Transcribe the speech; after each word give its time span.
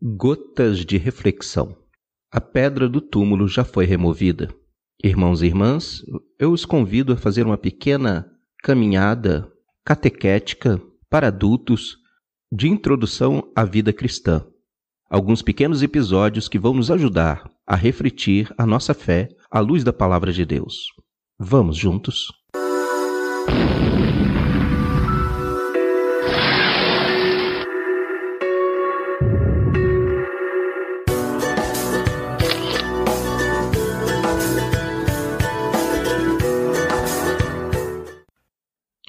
Gotas 0.00 0.84
de 0.86 0.96
reflexão. 0.96 1.76
A 2.30 2.40
pedra 2.40 2.88
do 2.88 3.00
túmulo 3.00 3.48
já 3.48 3.64
foi 3.64 3.84
removida. 3.84 4.48
Irmãos 5.02 5.42
e 5.42 5.46
irmãs, 5.46 6.02
eu 6.38 6.52
os 6.52 6.64
convido 6.64 7.12
a 7.12 7.16
fazer 7.16 7.44
uma 7.44 7.58
pequena 7.58 8.24
caminhada 8.62 9.50
catequética 9.84 10.80
para 11.10 11.26
adultos 11.26 11.96
de 12.52 12.68
introdução 12.68 13.50
à 13.56 13.64
vida 13.64 13.92
cristã. 13.92 14.46
Alguns 15.10 15.42
pequenos 15.42 15.82
episódios 15.82 16.48
que 16.48 16.60
vão 16.60 16.74
nos 16.74 16.92
ajudar 16.92 17.50
a 17.66 17.74
refletir 17.74 18.54
a 18.56 18.64
nossa 18.64 18.94
fé 18.94 19.28
à 19.50 19.58
luz 19.58 19.82
da 19.82 19.92
palavra 19.92 20.32
de 20.32 20.44
Deus. 20.44 20.76
Vamos 21.40 21.76
juntos? 21.76 22.28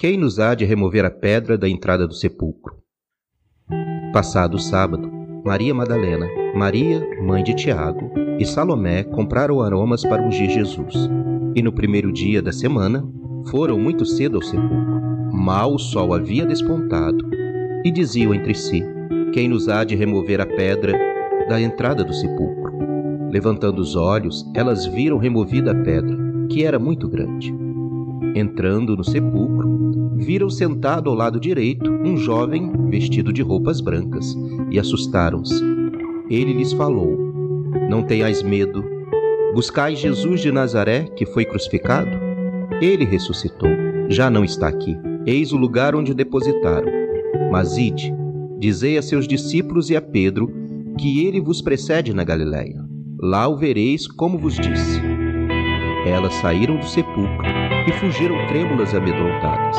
Quem 0.00 0.16
nos 0.16 0.38
há 0.38 0.54
de 0.54 0.64
remover 0.64 1.04
a 1.04 1.10
pedra 1.10 1.58
da 1.58 1.68
entrada 1.68 2.08
do 2.08 2.14
sepulcro? 2.14 2.74
Passado 4.14 4.54
o 4.54 4.58
sábado, 4.58 5.12
Maria 5.44 5.74
Madalena, 5.74 6.26
Maria, 6.54 7.06
mãe 7.22 7.44
de 7.44 7.52
Tiago, 7.52 8.10
e 8.38 8.46
Salomé 8.46 9.04
compraram 9.04 9.60
aromas 9.60 10.02
para 10.02 10.22
ungir 10.22 10.48
Jesus. 10.48 10.94
E 11.54 11.62
no 11.62 11.70
primeiro 11.70 12.10
dia 12.10 12.40
da 12.40 12.50
semana, 12.50 13.06
foram 13.50 13.78
muito 13.78 14.06
cedo 14.06 14.36
ao 14.36 14.42
sepulcro. 14.42 15.02
Mal 15.34 15.74
o 15.74 15.78
sol 15.78 16.14
havia 16.14 16.46
despontado, 16.46 17.28
e 17.84 17.90
diziam 17.90 18.32
entre 18.32 18.54
si: 18.54 18.82
Quem 19.34 19.50
nos 19.50 19.68
há 19.68 19.84
de 19.84 19.96
remover 19.96 20.40
a 20.40 20.46
pedra 20.46 20.98
da 21.46 21.60
entrada 21.60 22.02
do 22.02 22.14
sepulcro? 22.14 22.72
Levantando 23.30 23.82
os 23.82 23.94
olhos, 23.94 24.50
elas 24.54 24.86
viram 24.86 25.18
removida 25.18 25.72
a 25.72 25.74
pedra, 25.74 26.16
que 26.48 26.64
era 26.64 26.78
muito 26.78 27.06
grande. 27.06 27.59
Entrando 28.34 28.96
no 28.96 29.02
sepulcro, 29.02 30.14
viram 30.16 30.48
sentado 30.48 31.10
ao 31.10 31.16
lado 31.16 31.40
direito 31.40 31.90
um 31.90 32.16
jovem 32.16 32.70
vestido 32.88 33.32
de 33.32 33.42
roupas 33.42 33.80
brancas 33.80 34.36
e 34.70 34.78
assustaram-se. 34.78 35.62
Ele 36.28 36.52
lhes 36.52 36.72
falou: 36.72 37.18
Não 37.88 38.02
tenhais 38.02 38.42
medo. 38.42 38.84
Buscais 39.54 39.98
Jesus 39.98 40.40
de 40.40 40.52
Nazaré, 40.52 41.04
que 41.16 41.26
foi 41.26 41.44
crucificado? 41.44 42.10
Ele 42.80 43.04
ressuscitou. 43.04 43.70
Já 44.08 44.30
não 44.30 44.44
está 44.44 44.68
aqui. 44.68 44.96
Eis 45.26 45.52
o 45.52 45.56
lugar 45.56 45.94
onde 45.94 46.12
o 46.12 46.14
depositaram. 46.14 46.90
Mas 47.50 47.76
ide, 47.76 48.14
dizei 48.58 48.96
a 48.96 49.02
seus 49.02 49.26
discípulos 49.26 49.90
e 49.90 49.96
a 49.96 50.00
Pedro 50.00 50.52
que 50.96 51.26
ele 51.26 51.40
vos 51.40 51.60
precede 51.60 52.14
na 52.14 52.22
Galiléia. 52.22 52.84
Lá 53.20 53.48
o 53.48 53.56
vereis 53.56 54.06
como 54.06 54.38
vos 54.38 54.54
disse. 54.54 55.00
Elas 56.06 56.34
saíram 56.34 56.76
do 56.76 56.86
sepulcro 56.86 57.49
e 57.90 57.92
fugiram 57.94 58.46
trêmulas 58.46 58.92
e 58.92 58.96
amedrontadas, 58.96 59.76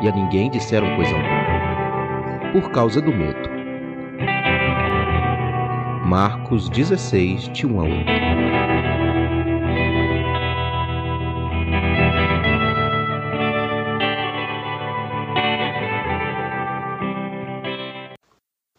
e 0.00 0.08
a 0.08 0.12
ninguém 0.12 0.48
disseram 0.48 0.94
coisa 0.94 1.10
alguma, 1.12 2.52
por 2.52 2.70
causa 2.70 3.00
do 3.00 3.10
medo. 3.10 3.50
Marcos 6.06 6.68
16, 6.68 7.48
de 7.48 7.66
1 7.66 7.80
a 7.80 7.84
8 7.84 7.94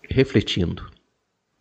Refletindo. 0.10 0.90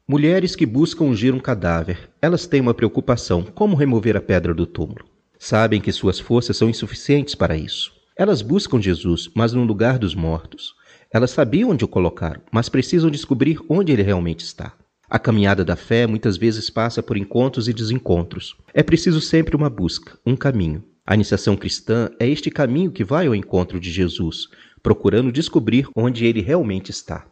Mulheres 0.07 0.55
que 0.55 0.65
buscam 0.65 1.05
ungir 1.05 1.35
um 1.35 1.41
cadáver, 1.41 2.11
elas 2.23 2.47
têm 2.47 2.61
uma 2.61 2.75
preocupação: 2.75 3.43
como 3.43 3.77
remover 3.77 4.17
a 4.17 4.21
pedra 4.21 4.55
do 4.55 4.67
túmulo? 4.67 5.18
Sabem 5.39 5.81
que 5.81 5.93
suas 5.93 6.19
forças 6.19 6.57
são 6.57 6.69
insuficientes 6.69 7.35
para 7.35 7.57
isso. 7.57 7.93
Elas 8.17 8.43
buscam 8.43 8.81
Jesus, 8.81 9.31
mas 9.35 9.53
no 9.53 9.63
lugar 9.65 9.99
dos 9.99 10.15
mortos. 10.15 10.75
Elas 11.13 11.31
sabiam 11.31 11.71
onde 11.71 11.85
o 11.85 11.89
colocaram, 11.89 12.43
mas 12.51 12.69
precisam 12.69 13.11
descobrir 13.11 13.61
onde 13.69 13.93
ele 13.93 14.03
realmente 14.03 14.45
está. 14.45 14.75
A 15.09 15.19
caminhada 15.19 15.65
da 15.65 15.77
fé 15.77 16.07
muitas 16.07 16.37
vezes 16.37 16.69
passa 16.69 17.03
por 17.03 17.17
encontros 17.17 17.69
e 17.69 17.73
desencontros. 17.73 18.57
É 18.75 18.83
preciso 18.83 19.21
sempre 19.21 19.57
uma 19.57 19.71
busca, 19.71 20.19
um 20.27 20.37
caminho. 20.37 20.85
A 21.07 21.15
iniciação 21.15 21.57
cristã 21.57 22.11
é 22.21 22.29
este 22.29 22.51
caminho 22.51 22.91
que 22.91 23.05
vai 23.05 23.27
ao 23.27 23.35
encontro 23.35 23.81
de 23.81 23.91
Jesus, 23.91 24.49
procurando 24.83 25.33
descobrir 25.33 25.89
onde 25.97 26.27
ele 26.27 26.43
realmente 26.43 26.91
está. 26.91 27.27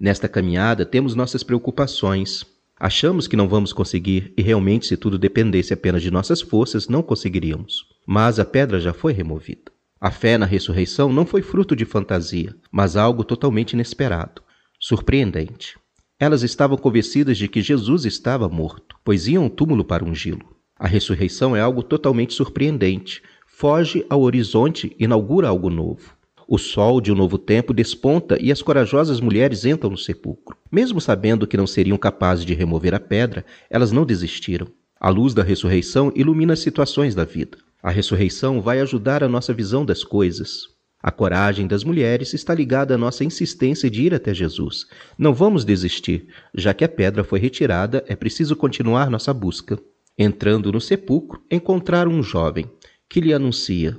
Nesta 0.00 0.28
caminhada 0.28 0.86
temos 0.86 1.14
nossas 1.14 1.42
preocupações, 1.42 2.46
Achamos 2.82 3.28
que 3.28 3.36
não 3.36 3.46
vamos 3.46 3.74
conseguir 3.74 4.32
e 4.38 4.40
realmente, 4.40 4.86
se 4.86 4.96
tudo 4.96 5.18
dependesse 5.18 5.74
apenas 5.74 6.00
de 6.00 6.10
nossas 6.10 6.40
forças, 6.40 6.88
não 6.88 7.02
conseguiríamos. 7.02 7.84
Mas 8.06 8.38
a 8.38 8.44
pedra 8.44 8.80
já 8.80 8.94
foi 8.94 9.12
removida. 9.12 9.70
A 10.00 10.10
fé 10.10 10.38
na 10.38 10.46
ressurreição 10.46 11.12
não 11.12 11.26
foi 11.26 11.42
fruto 11.42 11.76
de 11.76 11.84
fantasia, 11.84 12.56
mas 12.72 12.96
algo 12.96 13.22
totalmente 13.22 13.74
inesperado, 13.74 14.40
surpreendente. 14.80 15.78
Elas 16.18 16.42
estavam 16.42 16.78
convencidas 16.78 17.36
de 17.36 17.48
que 17.48 17.60
Jesus 17.60 18.06
estava 18.06 18.48
morto, 18.48 18.96
pois 19.04 19.28
iam 19.28 19.44
ao 19.44 19.50
túmulo 19.50 19.84
para 19.84 20.02
ungí-lo. 20.02 20.56
A 20.74 20.88
ressurreição 20.88 21.54
é 21.54 21.60
algo 21.60 21.82
totalmente 21.82 22.32
surpreendente, 22.32 23.22
foge 23.46 24.06
ao 24.08 24.22
horizonte, 24.22 24.96
inaugura 24.98 25.48
algo 25.48 25.68
novo. 25.68 26.16
O 26.52 26.58
sol 26.58 27.00
de 27.00 27.12
um 27.12 27.14
novo 27.14 27.38
tempo 27.38 27.72
desponta 27.72 28.36
e 28.42 28.50
as 28.50 28.60
corajosas 28.60 29.20
mulheres 29.20 29.64
entram 29.64 29.88
no 29.88 29.96
sepulcro. 29.96 30.56
Mesmo 30.68 31.00
sabendo 31.00 31.46
que 31.46 31.56
não 31.56 31.64
seriam 31.64 31.96
capazes 31.96 32.44
de 32.44 32.54
remover 32.54 32.92
a 32.92 32.98
pedra, 32.98 33.44
elas 33.70 33.92
não 33.92 34.04
desistiram. 34.04 34.66
A 34.98 35.08
luz 35.10 35.32
da 35.32 35.44
ressurreição 35.44 36.12
ilumina 36.12 36.54
as 36.54 36.58
situações 36.58 37.14
da 37.14 37.24
vida. 37.24 37.56
A 37.80 37.92
ressurreição 37.92 38.60
vai 38.60 38.80
ajudar 38.80 39.22
a 39.22 39.28
nossa 39.28 39.54
visão 39.54 39.84
das 39.84 40.02
coisas. 40.02 40.62
A 41.00 41.12
coragem 41.12 41.68
das 41.68 41.84
mulheres 41.84 42.34
está 42.34 42.52
ligada 42.52 42.96
à 42.96 42.98
nossa 42.98 43.22
insistência 43.22 43.88
de 43.88 44.02
ir 44.02 44.12
até 44.12 44.34
Jesus. 44.34 44.86
Não 45.16 45.32
vamos 45.32 45.64
desistir, 45.64 46.26
já 46.52 46.74
que 46.74 46.82
a 46.82 46.88
pedra 46.88 47.22
foi 47.22 47.38
retirada, 47.38 48.04
é 48.08 48.16
preciso 48.16 48.56
continuar 48.56 49.08
nossa 49.08 49.32
busca. 49.32 49.78
Entrando 50.18 50.72
no 50.72 50.80
sepulcro, 50.80 51.44
encontraram 51.48 52.10
um 52.10 52.24
jovem 52.24 52.68
que 53.08 53.20
lhe 53.20 53.32
anuncia: 53.32 53.96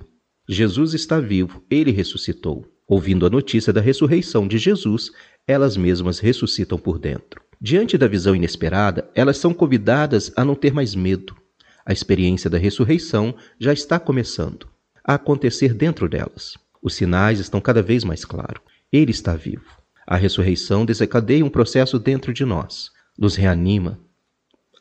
Jesus 0.48 0.94
está 0.94 1.20
vivo, 1.20 1.64
ele 1.70 1.92
ressuscitou. 1.92 2.66
Ouvindo 2.88 3.26
a 3.26 3.30
notícia 3.30 3.72
da 3.72 3.80
ressurreição 3.80 4.48
de 4.48 4.58
Jesus, 4.58 5.12
elas 5.48 5.78
mesmas 5.78 6.20
ressuscitam 6.20 6.78
por 6.78 7.00
dentro. 7.00 7.42
Diante 7.60 7.98
da 7.98 8.08
visão 8.08 8.36
inesperada, 8.36 9.10
elas 9.16 9.38
são 9.38 9.54
convidadas 9.54 10.32
a 10.36 10.44
não 10.44 10.56
ter 10.56 10.74
mais 10.74 10.96
medo. 10.96 11.36
A 11.86 11.94
experiência 11.94 12.50
da 12.50 12.58
ressurreição 12.58 13.36
já 13.60 13.72
está 13.72 14.00
começando 14.00 14.68
a 15.04 15.16
acontecer 15.16 15.74
dentro 15.74 16.10
delas. 16.10 16.58
Os 16.82 16.96
sinais 16.96 17.40
estão 17.40 17.62
cada 17.62 17.82
vez 17.82 18.04
mais 18.04 18.26
claros. 18.26 18.62
Ele 18.92 19.12
está 19.12 19.36
vivo. 19.36 19.66
A 20.06 20.16
ressurreição 20.18 20.86
desencadeia 20.86 21.46
um 21.46 21.50
processo 21.50 21.98
dentro 21.98 22.34
de 22.34 22.44
nós, 22.44 22.90
nos 23.18 23.36
reanima. 23.36 24.00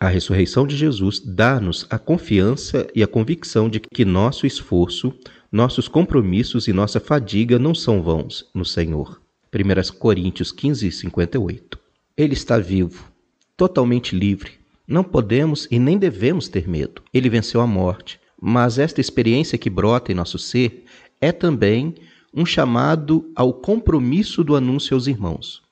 A 0.01 0.09
ressurreição 0.09 0.67
de 0.67 0.77
Jesus 0.77 1.21
dá-nos 1.21 1.87
a 1.91 1.99
confiança 1.99 2.89
e 2.95 3.03
a 3.03 3.07
convicção 3.07 3.69
de 3.69 3.79
que 3.79 4.05
nosso 4.05 4.47
esforço 4.47 5.15
nossos 5.53 5.89
compromissos 5.89 6.69
e 6.69 6.73
nossa 6.73 7.01
fadiga 7.01 7.59
não 7.59 7.75
são 7.75 8.01
vãos 8.01 8.49
no 8.55 8.65
Senhor. 8.65 9.21
1 9.53 9.99
Coríntios 9.99 10.53
15, 10.53 10.93
58. 10.93 11.77
Ele 12.17 12.35
está 12.35 12.57
vivo, 12.59 13.11
totalmente 13.57 14.15
livre. 14.15 14.53
Não 14.87 15.03
podemos 15.03 15.67
e 15.69 15.79
nem 15.79 15.99
devemos 15.99 16.49
ter 16.49 16.69
medo. 16.69 17.03
Ele 17.13 17.29
venceu 17.29 17.61
a 17.61 17.67
morte, 17.67 18.21
mas 18.41 18.79
esta 18.79 19.01
experiência 19.01 19.59
que 19.59 19.69
brota 19.69 20.13
em 20.13 20.15
nosso 20.15 20.39
ser 20.39 20.85
é 21.21 21.33
também 21.33 21.97
um 22.33 22.47
chamado 22.47 23.29
ao 23.35 23.53
compromisso 23.53 24.45
do 24.45 24.55
anúncio 24.55 24.95
aos 24.95 25.09
irmãos. 25.09 25.63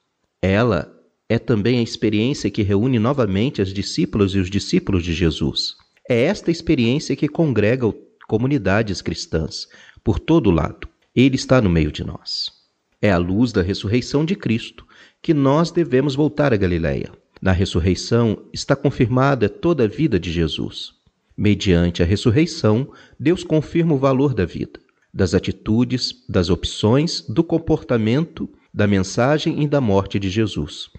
Ela 0.43 0.93
é 1.29 1.39
também 1.39 1.79
a 1.79 1.83
experiência 1.83 2.51
que 2.51 2.63
reúne 2.63 2.99
novamente 2.99 3.63
as 3.63 3.73
discípulas 3.73 4.33
e 4.33 4.39
os 4.39 4.51
discípulos 4.51 5.05
de 5.05 5.13
Jesus. 5.13 5.77
É 6.09 6.23
esta 6.23 6.51
experiência 6.51 7.15
que 7.15 7.29
congrega 7.29 7.87
o 7.87 8.08
comunidades 8.29 9.03
cristãs 9.03 9.67
por 10.05 10.21
todo 10.21 10.51
lado. 10.51 10.87
Ele 11.17 11.35
está 11.35 11.61
no 11.61 11.71
meio 11.71 11.91
de 11.91 12.05
nós. 12.05 12.53
É 13.01 13.11
a 13.11 13.17
luz 13.17 13.51
da 13.51 13.63
ressurreição 13.63 14.25
de 14.25 14.37
Cristo 14.37 14.87
que 15.21 15.35
nós 15.35 15.73
devemos 15.73 16.15
voltar 16.15 16.53
a 16.53 16.57
Galiléia. 16.57 17.11
Na 17.41 17.53
ressurreição 17.53 18.45
está 18.53 18.77
confirmada 18.77 19.49
toda 19.49 19.85
a 19.85 19.89
vida 19.89 20.21
de 20.21 20.31
Jesus. 20.31 20.93
Mediante 21.37 22.03
a 22.03 22.07
ressurreição, 22.07 22.93
Deus 23.19 23.43
confirma 23.43 23.95
o 23.95 23.99
valor 23.99 24.35
da 24.35 24.45
vida, 24.45 24.79
das 25.15 25.35
atitudes, 25.35 26.25
das 26.29 26.51
opções, 26.51 27.23
do 27.23 27.43
comportamento, 27.43 28.51
da 28.75 28.87
mensagem 28.87 29.63
e 29.63 29.69
da 29.69 29.81
morte 29.81 30.19
de 30.19 30.29
Jesus. 30.29 30.91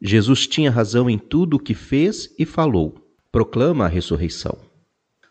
Jesus 0.00 0.46
tinha 0.46 0.70
razão 0.70 1.10
em 1.10 1.18
tudo 1.18 1.56
o 1.56 1.60
que 1.60 1.74
fez 1.74 2.34
e 2.38 2.46
falou. 2.46 2.94
Proclama 3.30 3.84
a 3.84 3.88
ressurreição. 3.88 4.56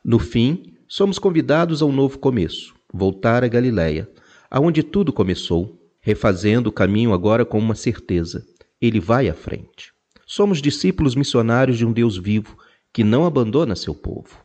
No 0.03 0.19
fim, 0.19 0.75
somos 0.89 1.19
convidados 1.19 1.83
a 1.83 1.85
um 1.85 1.91
novo 1.91 2.17
começo, 2.17 2.73
voltar 2.91 3.43
a 3.43 3.47
Galiléia, 3.47 4.09
aonde 4.49 4.81
tudo 4.81 5.13
começou, 5.13 5.79
refazendo 6.01 6.69
o 6.69 6.73
caminho 6.73 7.13
agora 7.13 7.45
com 7.45 7.59
uma 7.59 7.75
certeza: 7.75 8.43
ele 8.81 8.99
vai 8.99 9.29
à 9.29 9.33
frente. 9.35 9.93
Somos 10.25 10.59
discípulos 10.59 11.13
missionários 11.13 11.77
de 11.77 11.85
um 11.85 11.93
Deus 11.93 12.17
vivo 12.17 12.57
que 12.91 13.03
não 13.03 13.23
abandona 13.23 13.75
seu 13.75 13.93
povo. 13.93 14.43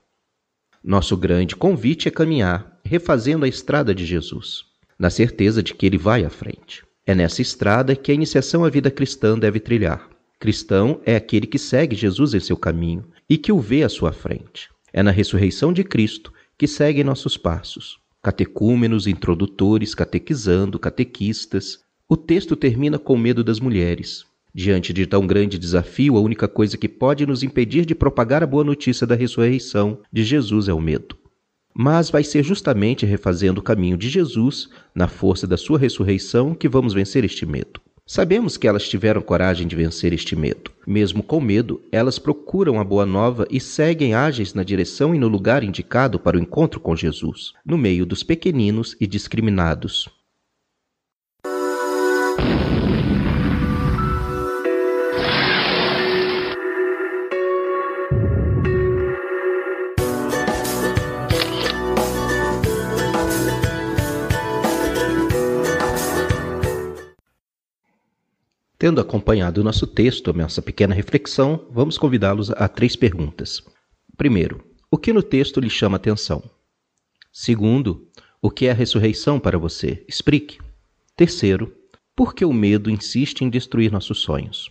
Nosso 0.83 1.17
grande 1.17 1.57
convite 1.57 2.09
é 2.09 2.11
caminhar, 2.11 2.79
refazendo 2.85 3.47
a 3.47 3.49
estrada 3.49 3.95
de 3.95 4.05
Jesus, 4.05 4.65
na 4.99 5.09
certeza 5.09 5.63
de 5.63 5.73
que 5.73 5.87
ele 5.87 5.97
vai 5.97 6.25
à 6.25 6.31
frente. 6.31 6.85
É 7.07 7.15
nessa 7.15 7.41
estrada 7.41 7.97
que 7.97 8.13
a 8.13 8.15
iniciação 8.15 8.65
à 8.65 8.69
vida 8.69 8.91
cristã 8.91 9.39
deve 9.39 9.61
trilhar. 9.61 10.11
Cristão 10.39 11.01
é 11.07 11.17
aquele 11.17 11.47
que 11.47 11.59
segue 11.59 11.97
Jesus 11.97 12.35
em 12.35 12.41
seu 12.41 12.57
caminho 12.57 13.07
e 13.29 13.39
que 13.39 13.51
o 13.51 13.61
vê 13.61 13.83
à 13.83 13.89
sua 13.89 14.13
frente. 14.13 14.69
É 14.93 15.03
na 15.03 15.11
ressurreição 15.11 15.73
de 15.73 15.83
Cristo 15.83 16.33
que 16.57 16.67
segue 16.67 17.05
nossos 17.05 17.37
passos. 17.37 17.99
Catecúmenos, 18.23 19.07
introdutores, 19.07 19.95
catequizando, 19.95 20.79
catequistas. 20.79 21.81
O 22.09 22.17
texto 22.17 22.57
termina 22.57 22.99
com 22.99 23.17
medo 23.17 23.45
das 23.45 23.61
mulheres. 23.61 24.25
Diante 24.55 24.93
de 24.93 25.05
tão 25.07 25.27
grande 25.27 25.59
desafio, 25.59 26.17
a 26.17 26.21
única 26.21 26.47
coisa 26.47 26.79
que 26.79 26.89
pode 26.89 27.27
nos 27.27 27.43
impedir 27.43 27.85
de 27.85 27.95
propagar 27.95 28.43
a 28.43 28.47
boa 28.47 28.63
notícia 28.63 29.07
da 29.07 29.17
ressurreição 29.17 30.01
de 30.13 30.23
Jesus 30.23 30.69
é 30.69 30.73
o 30.73 30.81
medo. 30.81 31.17
Mas 31.75 32.09
vai 32.09 32.23
ser 32.23 32.45
justamente 32.45 33.05
refazendo 33.05 33.61
o 33.61 33.65
caminho 33.65 33.99
de 33.99 34.09
Jesus, 34.09 34.69
na 34.95 35.09
força 35.09 35.45
da 35.45 35.57
sua 35.57 35.77
ressurreição, 35.77 36.55
que 36.55 36.69
vamos 36.69 36.95
vencer 36.95 37.25
este 37.25 37.45
medo. 37.45 37.81
Sabemos 38.07 38.59
que 38.59 38.69
elas 38.69 38.87
tiveram 38.87 39.23
coragem 39.23 39.67
de 39.67 39.75
vencer 39.75 40.13
este 40.13 40.37
medo. 40.37 40.71
Mesmo 40.87 41.23
com 41.23 41.41
medo, 41.41 41.81
elas 41.91 42.19
procuram 42.19 42.79
a 42.79 42.85
boa 42.85 43.07
nova 43.07 43.47
e 43.51 43.59
seguem 43.59 44.15
ágeis 44.15 44.53
na 44.53 44.63
direção 44.63 45.15
e 45.15 45.19
no 45.19 45.27
lugar 45.27 45.65
indicado 45.65 46.21
para 46.21 46.37
o 46.37 46.41
encontro 46.41 46.79
com 46.81 46.95
Jesus, 46.95 47.55
no 47.65 47.79
meio 47.79 48.05
dos 48.05 48.23
pequeninos 48.23 48.95
e 49.01 49.07
discriminados. 49.07 50.09
Tendo 68.85 69.01
acompanhado 69.01 69.63
o 69.63 69.65
nosso 69.65 69.87
texto, 69.87 70.29
a 70.29 70.35
nossa 70.35 70.61
pequena 70.61 70.95
reflexão, 70.95 71.67
vamos 71.71 71.97
convidá-los 71.97 72.51
a 72.51 72.69
três 72.69 72.95
perguntas. 72.95 73.63
Primeiro, 74.15 74.63
o 74.91 74.99
que 74.99 75.11
no 75.11 75.23
texto 75.23 75.59
lhe 75.59 75.71
chama 75.71 75.97
atenção? 75.97 76.43
Segundo, 77.33 78.07
o 78.43 78.51
que 78.51 78.67
é 78.67 78.73
a 78.73 78.75
ressurreição 78.75 79.41
para 79.41 79.57
você? 79.57 80.05
Explique. 80.07 80.59
Terceiro, 81.17 81.75
por 82.15 82.35
que 82.35 82.45
o 82.45 82.53
medo 82.53 82.91
insiste 82.91 83.41
em 83.41 83.49
destruir 83.49 83.91
nossos 83.91 84.19
sonhos? 84.19 84.71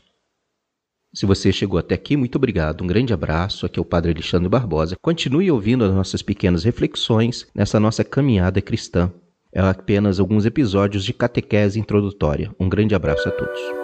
Se 1.12 1.26
você 1.26 1.52
chegou 1.52 1.80
até 1.80 1.96
aqui, 1.96 2.16
muito 2.16 2.36
obrigado. 2.36 2.84
Um 2.84 2.88
grande 2.88 3.16
abraço. 3.16 3.66
Aqui 3.66 3.80
é 3.80 3.82
o 3.82 3.86
Padre 3.86 4.12
Alexandre 4.12 4.48
Barbosa. 4.48 4.96
Continue 5.02 5.50
ouvindo 5.50 5.84
as 5.84 5.92
nossas 5.92 6.22
pequenas 6.22 6.64
reflexões 6.64 7.48
nessa 7.56 7.80
nossa 7.80 8.04
caminhada 8.04 8.62
cristã. 8.62 9.12
É 9.52 9.60
apenas 9.60 10.20
alguns 10.20 10.46
episódios 10.46 11.04
de 11.04 11.14
catequese 11.14 11.80
introdutória. 11.80 12.54
Um 12.60 12.70
grande 12.70 12.94
abraço 12.94 13.28
a 13.28 13.32
todos. 13.32 13.83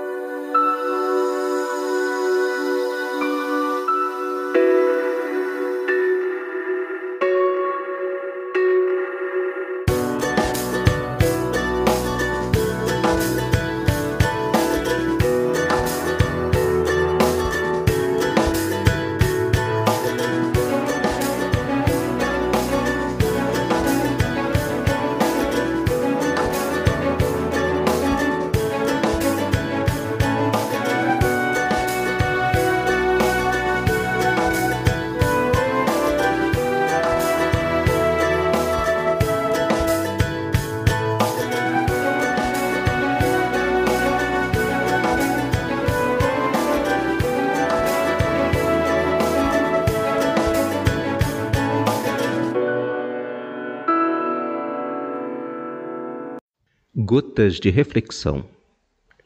Gotas 57.10 57.60
de 57.60 57.72
reflexão. 57.72 58.46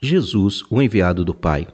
Jesus, 0.02 0.64
o 0.70 0.82
enviado 0.82 1.26
do 1.26 1.34
Pai. 1.34 1.68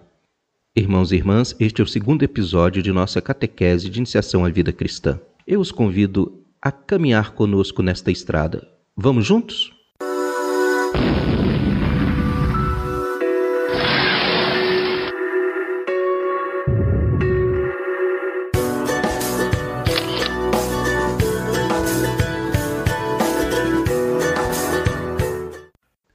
Irmãos 0.76 1.12
e 1.12 1.16
irmãs, 1.16 1.56
este 1.60 1.82
é 1.82 1.84
o 1.84 1.88
segundo 1.88 2.24
episódio 2.24 2.82
de 2.82 2.92
nossa 2.92 3.22
catequese 3.22 3.92
de 3.92 4.00
iniciação 4.00 4.44
à 4.44 4.50
vida 4.50 4.74
cristã. 4.74 5.20
Eu 5.46 5.60
os 5.60 5.72
convido 5.72 6.44
a 6.60 6.72
caminhar 6.72 7.34
conosco 7.34 7.84
nesta 7.84 8.10
estrada. 8.10 8.68
Vamos 8.98 9.24
juntos? 9.24 9.72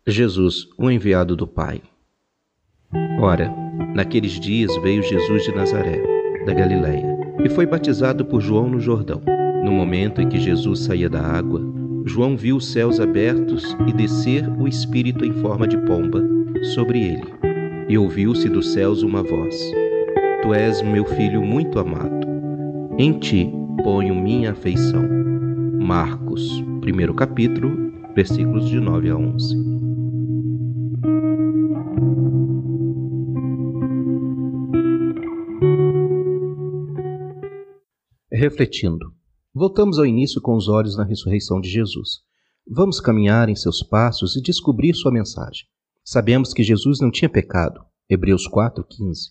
Jesus, 0.07 0.69
o 0.77 0.91
enviado 0.91 1.35
do 1.35 1.47
Pai. 1.47 1.81
Ora, 3.19 3.51
naqueles 3.95 4.33
dias 4.39 4.77
veio 4.83 5.03
Jesus 5.03 5.45
de 5.45 5.55
Nazaré, 5.55 5.99
da 6.45 6.53
Galiléia, 6.53 7.07
e 7.43 7.49
foi 7.49 7.65
batizado 7.65 8.23
por 8.23 8.43
João 8.43 8.69
no 8.69 8.79
Jordão. 8.79 9.23
No 9.65 9.73
momento 9.73 10.21
em 10.21 10.29
que 10.29 10.39
Jesus 10.39 10.81
saía 10.81 11.09
da 11.09 11.23
água, 11.23 11.63
João 12.05 12.37
viu 12.37 12.57
os 12.57 12.71
céus 12.71 13.01
abertos 13.01 13.75
e 13.87 13.95
descer 13.95 14.47
o 14.59 14.69
Espírito 14.69 15.25
em 15.25 15.33
forma 15.41 15.67
de 15.67 15.79
pomba 15.79 16.23
sobre 16.75 17.01
ele. 17.01 17.25
E 17.89 17.97
ouviu-se 17.97 18.47
dos 18.51 18.75
céus 18.75 19.03
uma 19.03 19.23
voz: 19.23 19.59
Tu 20.43 20.53
és 20.53 20.83
meu 20.83 21.07
filho 21.07 21.41
muito 21.41 21.79
amado. 21.79 22.27
Em 22.99 23.19
ti 23.19 23.51
ponho 23.83 24.15
minha 24.15 24.51
afeição. 24.51 25.03
Marcos, 25.81 26.63
primeiro 26.83 27.15
capítulo, 27.15 27.91
versículos 28.15 28.69
de 28.69 28.79
9 28.79 29.09
a 29.09 29.17
11. 29.17 29.74
Refletindo, 38.45 39.11
voltamos 39.55 39.99
ao 39.99 40.05
início 40.05 40.39
com 40.39 40.55
os 40.55 40.69
olhos 40.69 40.99
na 40.99 41.05
ressurreição 41.05 41.63
de 41.63 41.71
Jesus. 41.71 42.19
Vamos 42.71 43.01
caminhar 43.01 43.49
em 43.49 43.57
seus 43.57 43.83
passos 43.83 44.37
e 44.37 44.43
descobrir 44.43 44.93
sua 44.93 45.11
mensagem. 45.11 45.65
Sabemos 46.05 46.53
que 46.53 46.63
Jesus 46.63 47.01
não 47.01 47.11
tinha 47.11 47.31
pecado, 47.31 47.81
Hebreus 48.07 48.47
4,15. 48.47 49.31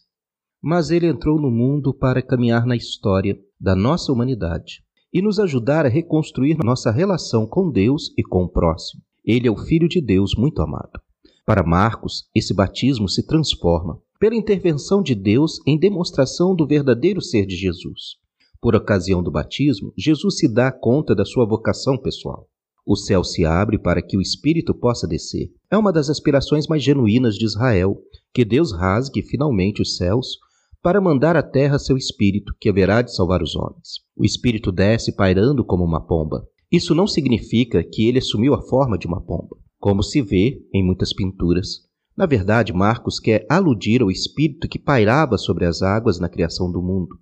Mas 0.59 0.89
ele 0.89 1.05
entrou 1.05 1.39
no 1.39 1.51
mundo 1.51 1.93
para 1.93 2.23
caminhar 2.23 2.65
na 2.65 2.75
história 2.75 3.37
da 3.61 3.75
nossa 3.75 4.11
humanidade 4.11 4.83
e 5.13 5.21
nos 5.21 5.39
ajudar 5.39 5.85
a 5.85 5.89
reconstruir 5.89 6.57
nossa 6.63 6.89
relação 6.89 7.45
com 7.45 7.69
Deus 7.69 8.11
e 8.17 8.23
com 8.23 8.45
o 8.45 8.49
próximo. 8.49 9.03
Ele 9.23 9.47
é 9.47 9.51
o 9.51 9.57
Filho 9.57 9.87
de 9.87 10.01
Deus 10.01 10.33
muito 10.35 10.59
amado. 10.59 10.99
Para 11.45 11.61
Marcos, 11.61 12.27
esse 12.33 12.51
batismo 12.51 13.07
se 13.07 13.23
transforma 13.27 14.01
pela 14.19 14.33
intervenção 14.33 15.03
de 15.03 15.13
Deus 15.13 15.59
em 15.67 15.77
demonstração 15.77 16.55
do 16.55 16.65
verdadeiro 16.65 17.21
ser 17.21 17.45
de 17.45 17.55
Jesus. 17.55 18.22
Por 18.63 18.77
ocasião 18.77 19.21
do 19.21 19.29
batismo, 19.29 19.91
Jesus 19.97 20.37
se 20.37 20.47
dá 20.47 20.71
conta 20.71 21.13
da 21.13 21.25
sua 21.25 21.45
vocação 21.45 21.97
pessoal. 21.97 22.47
O 22.87 22.95
céu 22.95 23.21
se 23.21 23.43
abre 23.43 23.77
para 23.77 24.01
que 24.01 24.15
o 24.15 24.21
Espírito 24.21 24.73
possa 24.73 25.05
descer. 25.05 25.51
É 25.69 25.77
uma 25.77 25.91
das 25.91 26.09
aspirações 26.09 26.65
mais 26.65 26.81
genuínas 26.81 27.35
de 27.35 27.43
Israel, 27.43 27.97
que 28.33 28.45
Deus 28.45 28.71
rasgue 28.71 29.21
finalmente 29.21 29.81
os 29.81 29.97
céus 29.97 30.37
para 30.81 31.01
mandar 31.01 31.35
à 31.35 31.43
terra 31.43 31.77
seu 31.77 31.97
Espírito, 31.97 32.53
que 32.57 32.69
haverá 32.69 33.01
de 33.01 33.13
salvar 33.13 33.43
os 33.43 33.53
homens. 33.53 33.99
O 34.15 34.23
Espírito 34.23 34.71
desce 34.71 35.13
pairando 35.13 35.65
como 35.65 35.83
uma 35.83 35.99
pomba. 35.99 36.47
Isso 36.71 36.95
não 36.95 37.05
significa 37.05 37.83
que 37.83 38.07
ele 38.07 38.19
assumiu 38.19 38.53
a 38.53 38.61
forma 38.61 38.97
de 38.97 39.07
uma 39.07 39.19
pomba, 39.19 39.57
como 39.77 40.01
se 40.01 40.21
vê 40.21 40.61
em 40.73 40.81
muitas 40.81 41.11
pinturas. 41.13 41.81
Na 42.15 42.25
verdade, 42.25 42.71
Marcos 42.71 43.19
quer 43.19 43.45
aludir 43.49 44.01
ao 44.01 44.09
Espírito 44.09 44.69
que 44.69 44.79
pairava 44.79 45.37
sobre 45.37 45.65
as 45.65 45.81
águas 45.81 46.17
na 46.17 46.29
criação 46.29 46.71
do 46.71 46.81
mundo. 46.81 47.17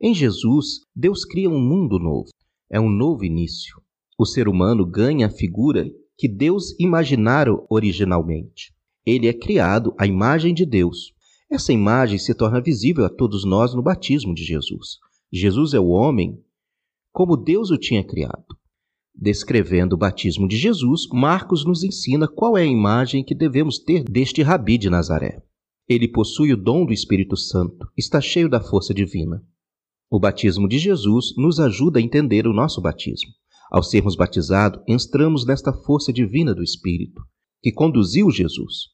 Em 0.00 0.14
Jesus, 0.14 0.80
Deus 0.96 1.26
cria 1.26 1.50
um 1.50 1.60
mundo 1.60 1.98
novo. 1.98 2.30
É 2.70 2.80
um 2.80 2.88
novo 2.88 3.22
início. 3.22 3.76
O 4.18 4.24
ser 4.24 4.48
humano 4.48 4.86
ganha 4.86 5.26
a 5.26 5.30
figura 5.30 5.90
que 6.16 6.26
Deus 6.26 6.74
imaginara 6.80 7.50
originalmente. 7.68 8.72
Ele 9.04 9.28
é 9.28 9.32
criado 9.32 9.94
à 9.98 10.06
imagem 10.06 10.54
de 10.54 10.64
Deus. 10.64 11.12
Essa 11.50 11.72
imagem 11.72 12.18
se 12.18 12.34
torna 12.34 12.62
visível 12.62 13.04
a 13.04 13.10
todos 13.10 13.44
nós 13.44 13.74
no 13.74 13.82
batismo 13.82 14.34
de 14.34 14.42
Jesus. 14.42 14.98
Jesus 15.30 15.74
é 15.74 15.80
o 15.80 15.88
homem 15.88 16.42
como 17.12 17.36
Deus 17.36 17.70
o 17.70 17.76
tinha 17.76 18.02
criado. 18.02 18.46
Descrevendo 19.14 19.94
o 19.94 19.98
batismo 19.98 20.48
de 20.48 20.56
Jesus, 20.56 21.08
Marcos 21.12 21.64
nos 21.66 21.84
ensina 21.84 22.26
qual 22.26 22.56
é 22.56 22.62
a 22.62 22.66
imagem 22.66 23.22
que 23.22 23.34
devemos 23.34 23.78
ter 23.78 24.04
deste 24.04 24.42
rabi 24.42 24.78
de 24.78 24.88
Nazaré. 24.88 25.42
Ele 25.86 26.08
possui 26.08 26.52
o 26.52 26.56
dom 26.56 26.86
do 26.86 26.92
Espírito 26.92 27.36
Santo, 27.36 27.86
está 27.98 28.20
cheio 28.20 28.48
da 28.48 28.60
força 28.60 28.94
divina. 28.94 29.44
O 30.12 30.18
batismo 30.18 30.66
de 30.66 30.76
Jesus 30.76 31.36
nos 31.36 31.60
ajuda 31.60 32.00
a 32.00 32.02
entender 32.02 32.44
o 32.44 32.52
nosso 32.52 32.82
batismo. 32.82 33.30
Ao 33.70 33.80
sermos 33.80 34.16
batizados, 34.16 34.82
entramos 34.88 35.46
nesta 35.46 35.72
força 35.72 36.12
divina 36.12 36.52
do 36.52 36.64
Espírito, 36.64 37.22
que 37.62 37.70
conduziu 37.70 38.28
Jesus. 38.28 38.88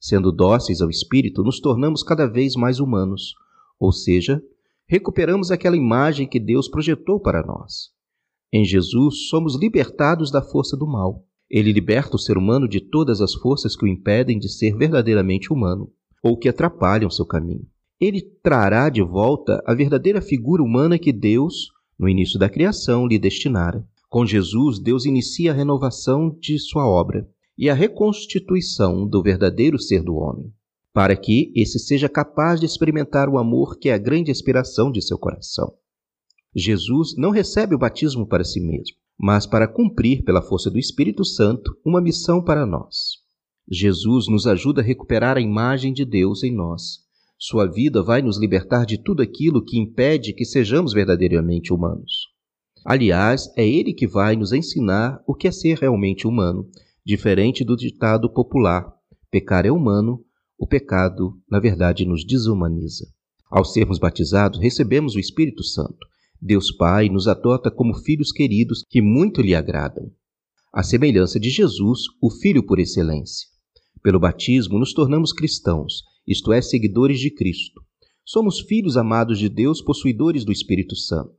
Sendo 0.00 0.32
dóceis 0.32 0.80
ao 0.80 0.90
Espírito, 0.90 1.44
nos 1.44 1.60
tornamos 1.60 2.02
cada 2.02 2.26
vez 2.26 2.56
mais 2.56 2.80
humanos, 2.80 3.32
ou 3.78 3.92
seja, 3.92 4.42
recuperamos 4.88 5.52
aquela 5.52 5.76
imagem 5.76 6.26
que 6.26 6.40
Deus 6.40 6.66
projetou 6.68 7.20
para 7.20 7.46
nós. 7.46 7.90
Em 8.52 8.64
Jesus, 8.64 9.28
somos 9.28 9.54
libertados 9.54 10.32
da 10.32 10.42
força 10.42 10.76
do 10.76 10.86
mal. 10.86 11.24
Ele 11.48 11.72
liberta 11.72 12.16
o 12.16 12.18
ser 12.18 12.36
humano 12.36 12.68
de 12.68 12.80
todas 12.80 13.20
as 13.20 13.34
forças 13.34 13.76
que 13.76 13.84
o 13.84 13.88
impedem 13.88 14.36
de 14.36 14.48
ser 14.48 14.76
verdadeiramente 14.76 15.52
humano 15.52 15.92
ou 16.20 16.36
que 16.36 16.48
atrapalham 16.48 17.08
seu 17.08 17.24
caminho. 17.24 17.68
Ele 18.00 18.20
trará 18.20 18.90
de 18.90 19.02
volta 19.02 19.62
a 19.66 19.74
verdadeira 19.74 20.20
figura 20.20 20.62
humana 20.62 20.98
que 20.98 21.12
Deus, 21.12 21.68
no 21.98 22.08
início 22.08 22.38
da 22.38 22.48
criação, 22.48 23.06
lhe 23.06 23.18
destinara. 23.18 23.86
Com 24.08 24.26
Jesus, 24.26 24.78
Deus 24.78 25.06
inicia 25.06 25.52
a 25.52 25.54
renovação 25.54 26.36
de 26.40 26.58
sua 26.58 26.86
obra 26.86 27.28
e 27.56 27.70
a 27.70 27.74
reconstituição 27.74 29.06
do 29.08 29.22
verdadeiro 29.22 29.78
ser 29.78 30.02
do 30.02 30.16
homem, 30.16 30.52
para 30.92 31.16
que 31.16 31.52
esse 31.56 31.78
seja 31.78 32.08
capaz 32.08 32.60
de 32.60 32.66
experimentar 32.66 33.28
o 33.28 33.38
amor 33.38 33.78
que 33.78 33.88
é 33.88 33.94
a 33.94 33.98
grande 33.98 34.30
aspiração 34.30 34.92
de 34.92 35.00
seu 35.00 35.18
coração. 35.18 35.72
Jesus 36.54 37.16
não 37.16 37.30
recebe 37.30 37.74
o 37.74 37.78
batismo 37.78 38.26
para 38.26 38.44
si 38.44 38.60
mesmo, 38.60 38.96
mas 39.18 39.46
para 39.46 39.66
cumprir, 39.66 40.22
pela 40.22 40.42
força 40.42 40.70
do 40.70 40.78
Espírito 40.78 41.24
Santo, 41.24 41.74
uma 41.84 42.00
missão 42.00 42.42
para 42.42 42.66
nós. 42.66 43.24
Jesus 43.70 44.28
nos 44.28 44.46
ajuda 44.46 44.82
a 44.82 44.84
recuperar 44.84 45.38
a 45.38 45.40
imagem 45.40 45.92
de 45.92 46.04
Deus 46.04 46.42
em 46.42 46.54
nós. 46.54 47.05
Sua 47.38 47.66
vida 47.66 48.02
vai 48.02 48.22
nos 48.22 48.38
libertar 48.38 48.86
de 48.86 48.96
tudo 48.96 49.22
aquilo 49.22 49.62
que 49.62 49.78
impede 49.78 50.32
que 50.32 50.44
sejamos 50.44 50.94
verdadeiramente 50.94 51.72
humanos. 51.72 52.12
Aliás, 52.84 53.52
é 53.56 53.68
Ele 53.68 53.92
que 53.92 54.06
vai 54.06 54.36
nos 54.36 54.52
ensinar 54.52 55.22
o 55.26 55.34
que 55.34 55.46
é 55.46 55.52
ser 55.52 55.78
realmente 55.78 56.26
humano, 56.26 56.66
diferente 57.04 57.62
do 57.62 57.76
ditado 57.76 58.32
popular: 58.32 58.90
pecar 59.30 59.66
é 59.66 59.70
humano, 59.70 60.24
o 60.58 60.66
pecado, 60.66 61.38
na 61.50 61.60
verdade, 61.60 62.06
nos 62.06 62.24
desumaniza. 62.24 63.06
Ao 63.50 63.64
sermos 63.64 63.98
batizados, 63.98 64.58
recebemos 64.58 65.14
o 65.14 65.20
Espírito 65.20 65.62
Santo. 65.62 65.98
Deus 66.40 66.72
Pai 66.72 67.10
nos 67.10 67.28
adota 67.28 67.70
como 67.70 67.94
filhos 67.94 68.32
queridos 68.32 68.82
que 68.88 69.02
muito 69.02 69.42
lhe 69.42 69.54
agradam. 69.54 70.10
A 70.72 70.82
semelhança 70.82 71.38
de 71.38 71.50
Jesus, 71.50 72.00
o 72.20 72.30
Filho 72.30 72.64
por 72.64 72.78
excelência. 72.78 73.46
Pelo 74.02 74.20
batismo, 74.20 74.78
nos 74.78 74.92
tornamos 74.92 75.32
cristãos, 75.32 76.02
isto 76.26 76.52
é, 76.52 76.60
seguidores 76.60 77.20
de 77.20 77.30
Cristo. 77.30 77.80
Somos 78.24 78.60
filhos 78.60 78.96
amados 78.96 79.38
de 79.38 79.48
Deus, 79.48 79.80
possuidores 79.80 80.44
do 80.44 80.50
Espírito 80.50 80.96
Santo. 80.96 81.36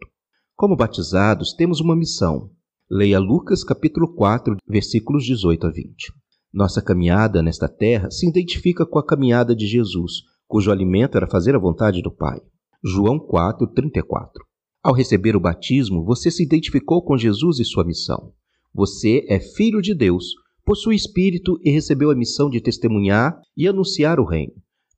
Como 0.55 0.75
batizados, 0.75 1.53
temos 1.53 1.81
uma 1.81 1.95
missão. 1.95 2.49
Leia 2.89 3.19
Lucas 3.19 3.63
capítulo 3.63 4.13
4, 4.15 4.55
versículos 4.65 5.25
18 5.25 5.67
a 5.67 5.69
20. 5.69 6.13
Nossa 6.53 6.81
caminhada 6.81 7.43
nesta 7.43 7.67
terra 7.67 8.09
se 8.09 8.27
identifica 8.27 8.85
com 8.85 8.97
a 8.97 9.05
caminhada 9.05 9.53
de 9.53 9.67
Jesus, 9.67 10.23
cujo 10.47 10.71
alimento 10.71 11.17
era 11.17 11.27
fazer 11.27 11.53
a 11.53 11.59
vontade 11.59 12.01
do 12.01 12.09
Pai. 12.09 12.39
João 12.83 13.19
4, 13.19 13.67
34. 13.67 14.43
Ao 14.81 14.93
receber 14.93 15.35
o 15.35 15.39
batismo, 15.41 16.05
você 16.05 16.31
se 16.31 16.43
identificou 16.43 17.03
com 17.03 17.17
Jesus 17.17 17.59
e 17.59 17.65
sua 17.65 17.83
missão. 17.83 18.31
Você 18.73 19.25
é 19.27 19.39
filho 19.39 19.81
de 19.81 19.93
Deus, 19.93 20.33
possui 20.63 20.95
espírito 20.95 21.59
e 21.61 21.71
recebeu 21.71 22.09
a 22.09 22.15
missão 22.15 22.49
de 22.49 22.61
testemunhar 22.61 23.37
e 23.55 23.67
anunciar 23.67 24.19
o 24.19 24.25
reino, 24.25 24.53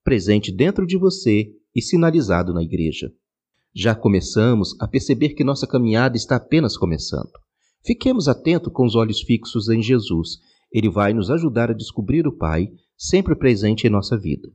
presente 0.10 0.52
dentro 0.52 0.88
de 0.88 0.98
você 0.98 1.52
e 1.76 1.84
sinalizado 1.84 2.52
na 2.52 2.64
igreja. 2.64 3.14
Já 3.76 3.94
começamos 3.94 4.76
a 4.82 4.88
perceber 4.88 5.36
que 5.36 5.44
nossa 5.44 5.68
caminhada 5.68 6.18
está 6.18 6.38
apenas 6.38 6.76
começando. 6.76 7.30
Fiquemos 7.86 8.28
atentos 8.28 8.74
com 8.74 8.88
os 8.88 8.96
olhos 8.96 9.22
fixos 9.22 9.70
em 9.70 9.84
Jesus. 9.84 10.40
Ele 10.74 10.90
vai 10.90 11.14
nos 11.14 11.30
ajudar 11.30 11.70
a 11.70 11.76
descobrir 11.76 12.26
o 12.26 12.36
Pai, 12.36 12.72
sempre 12.98 13.36
presente 13.36 13.86
em 13.86 13.92
nossa 13.92 14.18
vida. 14.18 14.50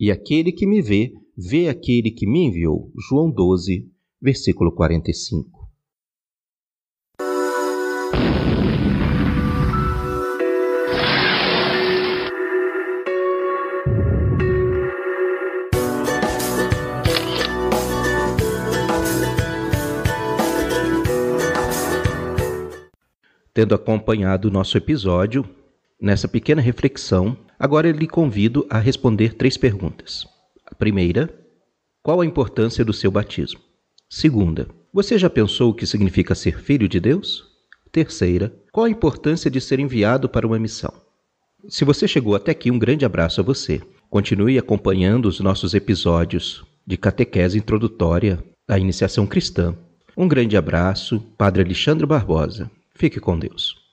E 0.00 0.10
aquele 0.10 0.50
que 0.50 0.66
me 0.66 0.80
vê, 0.80 1.12
vê 1.36 1.68
aquele 1.68 2.10
que 2.10 2.26
me 2.26 2.46
enviou. 2.46 2.90
João 3.06 3.30
12, 3.30 3.86
versículo 4.22 4.72
45. 4.72 5.63
Tendo 23.54 23.72
acompanhado 23.72 24.48
o 24.48 24.50
nosso 24.50 24.76
episódio, 24.76 25.48
nessa 26.00 26.26
pequena 26.26 26.60
reflexão, 26.60 27.36
agora 27.56 27.92
lhe 27.92 28.08
convido 28.08 28.66
a 28.68 28.80
responder 28.80 29.34
três 29.34 29.56
perguntas. 29.56 30.26
A 30.66 30.74
primeira, 30.74 31.32
qual 32.02 32.20
a 32.20 32.26
importância 32.26 32.84
do 32.84 32.92
seu 32.92 33.12
batismo? 33.12 33.60
Segunda, 34.10 34.66
você 34.92 35.16
já 35.16 35.30
pensou 35.30 35.70
o 35.70 35.74
que 35.74 35.86
significa 35.86 36.34
ser 36.34 36.58
filho 36.58 36.88
de 36.88 36.98
Deus? 36.98 37.44
Terceira, 37.92 38.52
qual 38.72 38.86
a 38.86 38.90
importância 38.90 39.48
de 39.48 39.60
ser 39.60 39.78
enviado 39.78 40.28
para 40.28 40.46
uma 40.46 40.58
missão? 40.58 40.92
Se 41.68 41.84
você 41.84 42.08
chegou 42.08 42.34
até 42.34 42.50
aqui, 42.50 42.72
um 42.72 42.78
grande 42.78 43.04
abraço 43.04 43.40
a 43.40 43.44
você. 43.44 43.80
Continue 44.10 44.58
acompanhando 44.58 45.26
os 45.26 45.38
nossos 45.38 45.74
episódios 45.74 46.64
de 46.84 46.96
catequese 46.96 47.56
introdutória 47.56 48.42
à 48.66 48.80
iniciação 48.80 49.28
cristã. 49.28 49.76
Um 50.16 50.26
grande 50.26 50.56
abraço, 50.56 51.20
Padre 51.38 51.62
Alexandre 51.62 52.04
Barbosa. 52.04 52.68
Fique 52.96 53.20
com 53.20 53.38
Deus. 53.38 53.83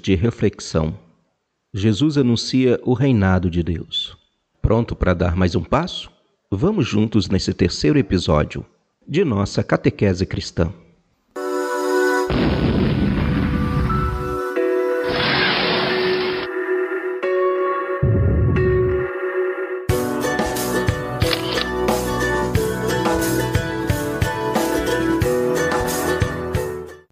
De 0.00 0.14
reflexão. 0.14 0.98
Jesus 1.72 2.18
anuncia 2.18 2.78
o 2.84 2.92
reinado 2.92 3.48
de 3.48 3.62
Deus. 3.62 4.16
Pronto 4.60 4.94
para 4.94 5.14
dar 5.14 5.34
mais 5.34 5.54
um 5.54 5.62
passo? 5.62 6.10
Vamos 6.50 6.86
juntos 6.86 7.28
nesse 7.28 7.54
terceiro 7.54 7.98
episódio 7.98 8.64
de 9.08 9.24
nossa 9.24 9.62
catequese 9.62 10.26
cristã. 10.26 10.72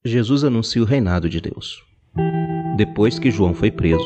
Jesus 0.04 0.44
anuncia 0.44 0.82
o 0.82 0.84
reinado 0.84 1.28
de 1.28 1.40
Deus. 1.40 1.93
Depois 2.76 3.20
que 3.20 3.30
João 3.30 3.54
foi 3.54 3.70
preso, 3.70 4.04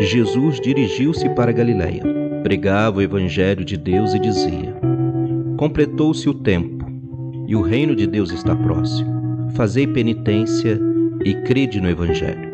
Jesus 0.00 0.58
dirigiu-se 0.58 1.28
para 1.30 1.52
Galiléia, 1.52 2.02
pregava 2.42 2.98
o 2.98 3.02
evangelho 3.02 3.62
de 3.62 3.76
Deus 3.76 4.14
e 4.14 4.18
dizia: 4.18 4.74
Completou-se 5.58 6.26
o 6.26 6.32
tempo, 6.32 6.86
e 7.46 7.54
o 7.54 7.60
reino 7.60 7.94
de 7.94 8.06
Deus 8.06 8.30
está 8.30 8.56
próximo. 8.56 9.50
Fazei 9.50 9.86
penitência 9.86 10.80
e 11.24 11.34
crede 11.42 11.78
no 11.78 11.90
evangelho. 11.90 12.50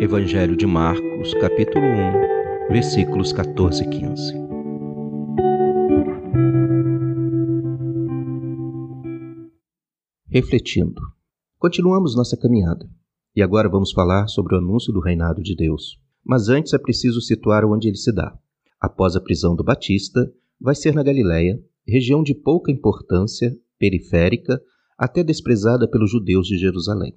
Evangelho 0.00 0.56
de 0.56 0.66
Marcos, 0.66 1.34
capítulo 1.34 1.84
1, 1.84 2.72
versículos 2.72 3.32
14 3.32 3.82
e 3.82 3.88
15. 3.88 4.34
Refletindo. 10.28 11.02
Continuamos 11.58 12.14
nossa 12.14 12.36
caminhada. 12.36 12.88
E 13.34 13.42
agora 13.42 13.68
vamos 13.68 13.92
falar 13.92 14.26
sobre 14.28 14.54
o 14.54 14.58
anúncio 14.58 14.92
do 14.92 15.00
reinado 15.00 15.42
de 15.42 15.54
Deus. 15.54 15.98
Mas 16.24 16.48
antes 16.48 16.72
é 16.72 16.78
preciso 16.78 17.20
situar 17.20 17.64
onde 17.64 17.88
ele 17.88 17.96
se 17.96 18.12
dá. 18.12 18.36
Após 18.80 19.14
a 19.14 19.20
prisão 19.20 19.54
do 19.54 19.62
Batista, 19.62 20.30
vai 20.60 20.74
ser 20.74 20.94
na 20.94 21.02
Galiléia, 21.02 21.58
região 21.86 22.22
de 22.22 22.34
pouca 22.34 22.72
importância, 22.72 23.56
periférica, 23.78 24.60
até 24.98 25.22
desprezada 25.22 25.88
pelos 25.88 26.10
judeus 26.10 26.46
de 26.46 26.58
Jerusalém. 26.58 27.16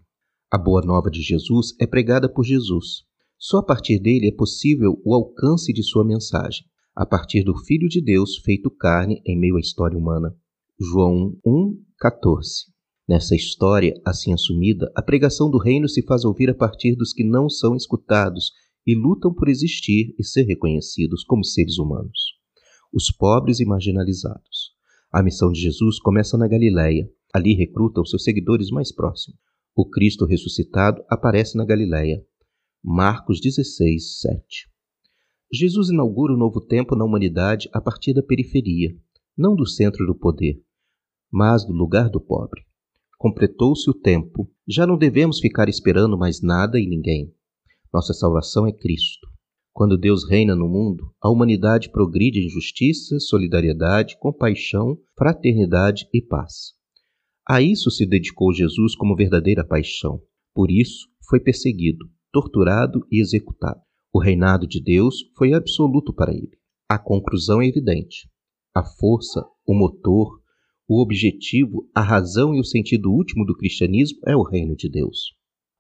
A 0.52 0.58
boa 0.58 0.82
nova 0.82 1.10
de 1.10 1.22
Jesus 1.22 1.76
é 1.80 1.88
pregada 1.88 2.30
por 2.30 2.46
Jesus. 2.46 3.04
Só 3.38 3.58
a 3.58 3.64
partir 3.64 4.00
dele 4.00 4.28
é 4.28 4.32
possível 4.32 5.02
o 5.04 5.14
alcance 5.14 5.74
de 5.74 5.84
sua 5.84 6.06
mensagem, 6.06 6.64
a 6.96 7.06
partir 7.06 7.44
do 7.44 7.58
Filho 7.66 7.90
de 7.90 8.02
Deus 8.02 8.38
feito 8.38 8.70
carne 8.70 9.22
em 9.26 9.38
meio 9.38 9.58
à 9.58 9.60
história 9.60 9.98
humana. 9.98 10.34
João 10.80 11.36
1, 11.46 11.78
14. 11.98 12.73
Nessa 13.08 13.36
história, 13.36 13.94
assim 14.06 14.34
assumida, 14.34 14.90
a 14.96 15.02
pregação 15.02 15.50
do 15.50 15.58
reino 15.58 15.90
se 15.90 16.02
faz 16.04 16.24
ouvir 16.24 16.50
a 16.50 16.56
partir 16.56 16.96
dos 16.96 17.12
que 17.12 17.24
não 17.24 17.50
são 17.50 17.76
escutados 17.76 18.52
e 18.88 18.96
lutam 18.96 19.34
por 19.34 19.50
existir 19.50 20.16
e 20.18 20.24
ser 20.24 20.44
reconhecidos 20.44 21.24
como 21.24 21.44
seres 21.44 21.78
humanos. 21.78 22.20
Os 22.94 23.12
pobres 23.12 23.60
e 23.60 23.66
marginalizados. 23.66 24.74
A 25.12 25.22
missão 25.22 25.52
de 25.52 25.60
Jesus 25.60 26.00
começa 26.00 26.38
na 26.38 26.48
Galiléia. 26.48 27.10
Ali 27.34 27.56
recruta 27.56 28.02
os 28.02 28.10
seus 28.10 28.24
seguidores 28.24 28.70
mais 28.70 28.94
próximos. 28.94 29.38
O 29.76 29.90
Cristo 29.90 30.26
ressuscitado 30.26 31.04
aparece 31.10 31.58
na 31.58 31.66
Galiléia. 31.66 32.24
Marcos 32.82 33.42
16, 33.42 34.22
7. 34.22 34.70
Jesus 35.52 35.90
inaugura 35.90 36.34
o 36.34 36.36
um 36.36 36.40
novo 36.40 36.62
tempo 36.62 36.96
na 36.96 37.04
humanidade 37.04 37.70
a 37.74 37.82
partir 37.82 38.14
da 38.14 38.24
periferia, 38.24 38.96
não 39.38 39.56
do 39.56 39.66
centro 39.66 40.06
do 40.06 40.16
poder, 40.16 40.64
mas 41.32 41.66
do 41.66 41.74
lugar 41.74 42.10
do 42.10 42.22
pobre. 42.22 42.64
Completou-se 43.24 43.90
o 43.90 43.94
tempo, 43.94 44.52
já 44.68 44.86
não 44.86 44.98
devemos 44.98 45.40
ficar 45.40 45.70
esperando 45.70 46.18
mais 46.18 46.42
nada 46.42 46.78
e 46.78 46.86
ninguém. 46.86 47.34
Nossa 47.94 48.14
salvação 48.14 48.68
é 48.68 48.74
Cristo. 48.74 49.26
Quando 49.72 49.98
Deus 49.98 50.30
reina 50.30 50.54
no 50.54 50.68
mundo, 50.68 51.10
a 51.22 51.30
humanidade 51.30 51.90
progride 51.90 52.46
em 52.46 52.50
justiça, 52.50 53.18
solidariedade, 53.22 54.18
compaixão, 54.20 54.98
fraternidade 55.18 56.06
e 56.14 56.22
paz. 56.22 56.74
A 57.48 57.62
isso 57.62 57.90
se 57.90 58.06
dedicou 58.06 58.54
Jesus 58.54 58.94
como 58.94 59.16
verdadeira 59.16 59.66
paixão. 59.66 60.20
Por 60.54 60.70
isso, 60.70 61.08
foi 61.30 61.40
perseguido, 61.40 62.06
torturado 62.30 63.08
e 63.10 63.22
executado. 63.22 63.80
O 64.14 64.20
reinado 64.20 64.68
de 64.68 64.84
Deus 64.84 65.24
foi 65.38 65.54
absoluto 65.54 66.14
para 66.14 66.34
ele. 66.34 66.58
A 66.90 67.00
conclusão 67.00 67.62
é 67.62 67.68
evidente. 67.68 68.30
A 68.76 68.84
força, 68.84 69.46
o 69.66 69.74
motor, 69.74 70.43
o 70.88 71.02
objetivo, 71.02 71.90
a 71.96 72.02
razão 72.02 72.54
e 72.54 72.60
o 72.60 72.64
sentido 72.64 73.10
último 73.10 73.46
do 73.46 73.56
cristianismo 73.56 74.20
é 74.28 74.36
o 74.36 74.44
reino 74.44 74.76
de 74.76 74.90
Deus. 74.90 75.34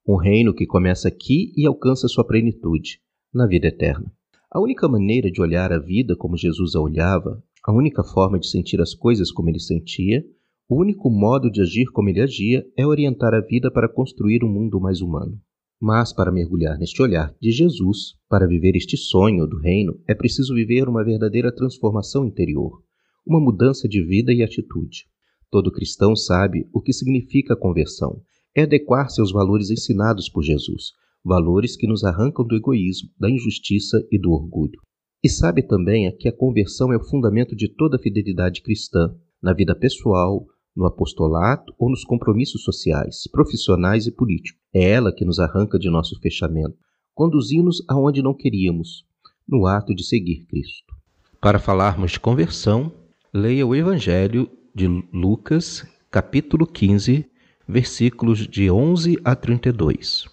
Um 0.07 0.15
reino 0.15 0.53
que 0.53 0.65
começa 0.65 1.09
aqui 1.09 1.51
e 1.57 1.67
alcança 1.67 2.07
sua 2.07 2.25
plenitude, 2.25 3.01
na 3.33 3.45
vida 3.45 3.67
eterna. 3.67 4.09
A 4.49 4.61
única 4.61 4.87
maneira 4.87 5.29
de 5.29 5.41
olhar 5.41 5.73
a 5.73 5.79
vida 5.79 6.15
como 6.15 6.37
Jesus 6.37 6.73
a 6.75 6.79
olhava, 6.79 7.43
a 7.65 7.73
única 7.73 8.01
forma 8.01 8.39
de 8.39 8.47
sentir 8.47 8.79
as 8.79 8.93
coisas 8.93 9.29
como 9.29 9.49
ele 9.49 9.59
sentia, 9.59 10.23
o 10.69 10.79
único 10.79 11.09
modo 11.09 11.51
de 11.51 11.61
agir 11.61 11.87
como 11.91 12.07
ele 12.09 12.21
agia 12.21 12.65
é 12.77 12.87
orientar 12.87 13.33
a 13.33 13.41
vida 13.41 13.69
para 13.69 13.89
construir 13.89 14.41
um 14.41 14.49
mundo 14.49 14.79
mais 14.79 15.01
humano. 15.01 15.37
Mas 15.81 16.13
para 16.13 16.31
mergulhar 16.31 16.77
neste 16.77 17.01
olhar 17.01 17.35
de 17.41 17.51
Jesus, 17.51 18.15
para 18.29 18.47
viver 18.47 18.77
este 18.77 18.95
sonho 18.95 19.45
do 19.45 19.59
reino, 19.59 19.99
é 20.07 20.15
preciso 20.15 20.55
viver 20.55 20.87
uma 20.87 21.03
verdadeira 21.03 21.53
transformação 21.53 22.25
interior, 22.25 22.81
uma 23.25 23.39
mudança 23.39 23.87
de 23.87 24.01
vida 24.03 24.33
e 24.33 24.43
atitude. 24.43 25.05
Todo 25.49 25.71
cristão 25.71 26.15
sabe 26.15 26.67
o 26.73 26.81
que 26.81 26.91
significa 26.91 27.53
a 27.53 27.57
conversão. 27.57 28.21
É 28.55 28.63
adequar-se 28.63 29.21
aos 29.21 29.31
valores 29.31 29.69
ensinados 29.69 30.29
por 30.29 30.43
Jesus, 30.43 30.91
valores 31.23 31.75
que 31.75 31.87
nos 31.87 32.03
arrancam 32.03 32.45
do 32.45 32.55
egoísmo, 32.55 33.09
da 33.19 33.29
injustiça 33.29 34.05
e 34.11 34.19
do 34.19 34.31
orgulho. 34.31 34.79
E 35.23 35.29
sabe 35.29 35.63
também 35.63 36.11
que 36.17 36.27
a 36.27 36.35
conversão 36.35 36.91
é 36.91 36.97
o 36.97 37.03
fundamento 37.03 37.55
de 37.55 37.67
toda 37.67 37.95
a 37.95 37.99
fidelidade 37.99 38.61
cristã, 38.61 39.15
na 39.41 39.53
vida 39.53 39.73
pessoal, 39.73 40.45
no 40.75 40.85
apostolato 40.85 41.73
ou 41.77 41.89
nos 41.89 42.03
compromissos 42.03 42.63
sociais, 42.63 43.27
profissionais 43.31 44.07
e 44.07 44.11
políticos. 44.11 44.59
É 44.73 44.89
ela 44.89 45.13
que 45.13 45.23
nos 45.23 45.39
arranca 45.39 45.77
de 45.77 45.89
nosso 45.89 46.19
fechamento, 46.19 46.75
conduzindo-nos 47.13 47.83
aonde 47.87 48.21
não 48.21 48.33
queríamos, 48.33 49.05
no 49.47 49.67
ato 49.67 49.93
de 49.93 50.03
seguir 50.03 50.45
Cristo. 50.45 50.93
Para 51.39 51.59
falarmos 51.59 52.13
de 52.13 52.19
conversão, 52.19 52.91
leia 53.33 53.65
o 53.65 53.73
Evangelho 53.73 54.47
de 54.75 54.85
Lucas, 55.11 55.83
capítulo 56.11 56.67
15, 56.67 57.25
versículos 57.67 58.47
de 58.47 58.69
11 58.69 59.19
a 59.25 59.35
32. 59.35 60.27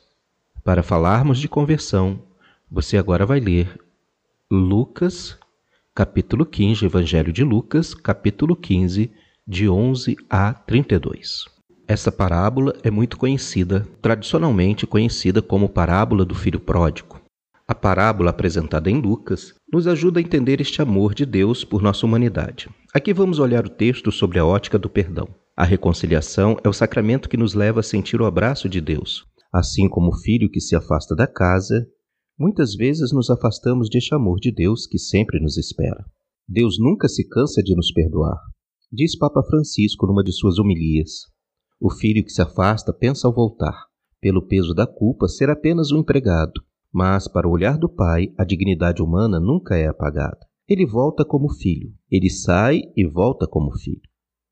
Para 0.63 0.83
falarmos 0.83 1.39
de 1.39 1.49
conversão, 1.49 2.23
você 2.71 2.99
agora 2.99 3.25
vai 3.25 3.41
ler 3.41 3.75
Lucas, 4.51 5.39
capítulo 5.95 6.45
15, 6.45 6.85
Evangelho 6.85 7.33
de 7.33 7.43
Lucas, 7.43 7.95
capítulo 7.95 8.55
15, 8.55 9.11
de 9.47 9.67
11 9.67 10.17
a 10.29 10.53
32. 10.53 11.47
Essa 11.89 12.13
parábola 12.13 12.75
é 12.83 12.91
muito 12.91 13.17
conhecida, 13.17 13.89
tradicionalmente 14.03 14.87
conhecida 14.87 15.41
como 15.41 15.71
parábola 15.71 16.23
do 16.23 16.35
filho 16.35 16.61
pródigo. 16.61 17.20
A 17.71 17.75
parábola 17.75 18.31
apresentada 18.31 18.91
em 18.91 19.01
Lucas 19.01 19.55
nos 19.73 19.87
ajuda 19.87 20.19
a 20.19 20.23
entender 20.23 20.61
este 20.61 20.83
amor 20.83 21.15
de 21.15 21.25
Deus 21.25 21.65
por 21.65 21.81
nossa 21.81 22.05
humanidade. 22.05 22.69
Aqui 22.93 23.15
vamos 23.15 23.39
olhar 23.39 23.65
o 23.65 23.71
texto 23.71 24.11
sobre 24.11 24.41
a 24.41 24.45
ótica 24.45 24.77
do 24.77 24.91
perdão. 24.91 25.29
A 25.57 25.65
reconciliação 25.65 26.57
é 26.65 26.69
o 26.69 26.73
sacramento 26.73 27.29
que 27.29 27.37
nos 27.37 27.55
leva 27.55 27.79
a 27.79 27.85
sentir 27.85 28.21
o 28.21 28.25
abraço 28.27 28.69
de 28.69 28.81
Deus. 28.81 29.25
Assim 29.53 29.89
como 29.89 30.09
o 30.09 30.17
filho 30.17 30.51
que 30.51 30.61
se 30.61 30.75
afasta 30.75 31.15
da 31.15 31.29
casa, 31.29 31.87
muitas 32.37 32.75
vezes 32.75 33.13
nos 33.13 33.31
afastamos 33.31 33.89
deste 33.89 34.17
amor 34.17 34.41
de 34.41 34.51
Deus 34.51 34.85
que 34.85 34.99
sempre 34.99 35.39
nos 35.41 35.57
espera. 35.57 36.05
Deus 36.49 36.75
nunca 36.77 37.07
se 37.07 37.23
cansa 37.29 37.63
de 37.63 37.77
nos 37.77 37.93
perdoar. 37.93 38.37
Diz 38.91 39.17
Papa 39.17 39.45
Francisco 39.45 40.09
numa 40.09 40.25
de 40.25 40.33
suas 40.33 40.59
homilias: 40.59 41.21
O 41.81 41.89
filho 41.89 42.25
que 42.25 42.33
se 42.33 42.43
afasta 42.43 42.93
pensa 42.93 43.29
ao 43.29 43.33
voltar, 43.33 43.85
pelo 44.21 44.45
peso 44.45 44.75
da 44.75 44.89
culpa, 44.89 45.29
ser 45.29 45.49
apenas 45.49 45.93
um 45.93 45.99
empregado, 45.99 46.61
mas 46.93 47.29
para 47.29 47.49
o 47.49 47.51
olhar 47.51 47.79
do 47.79 47.89
pai, 47.89 48.33
a 48.37 48.45
dignidade 48.45 49.03
humana 49.03 49.39
nunca 49.39 49.77
é 49.77 49.87
apagada. 49.87 50.39
Ele 50.69 50.87
volta 50.87 51.25
como 51.25 51.53
filho, 51.53 51.93
ele 52.11 52.31
sai 52.31 52.83
e 52.97 53.07
volta 53.07 53.47
como 53.47 53.77
filho. 53.79 54.03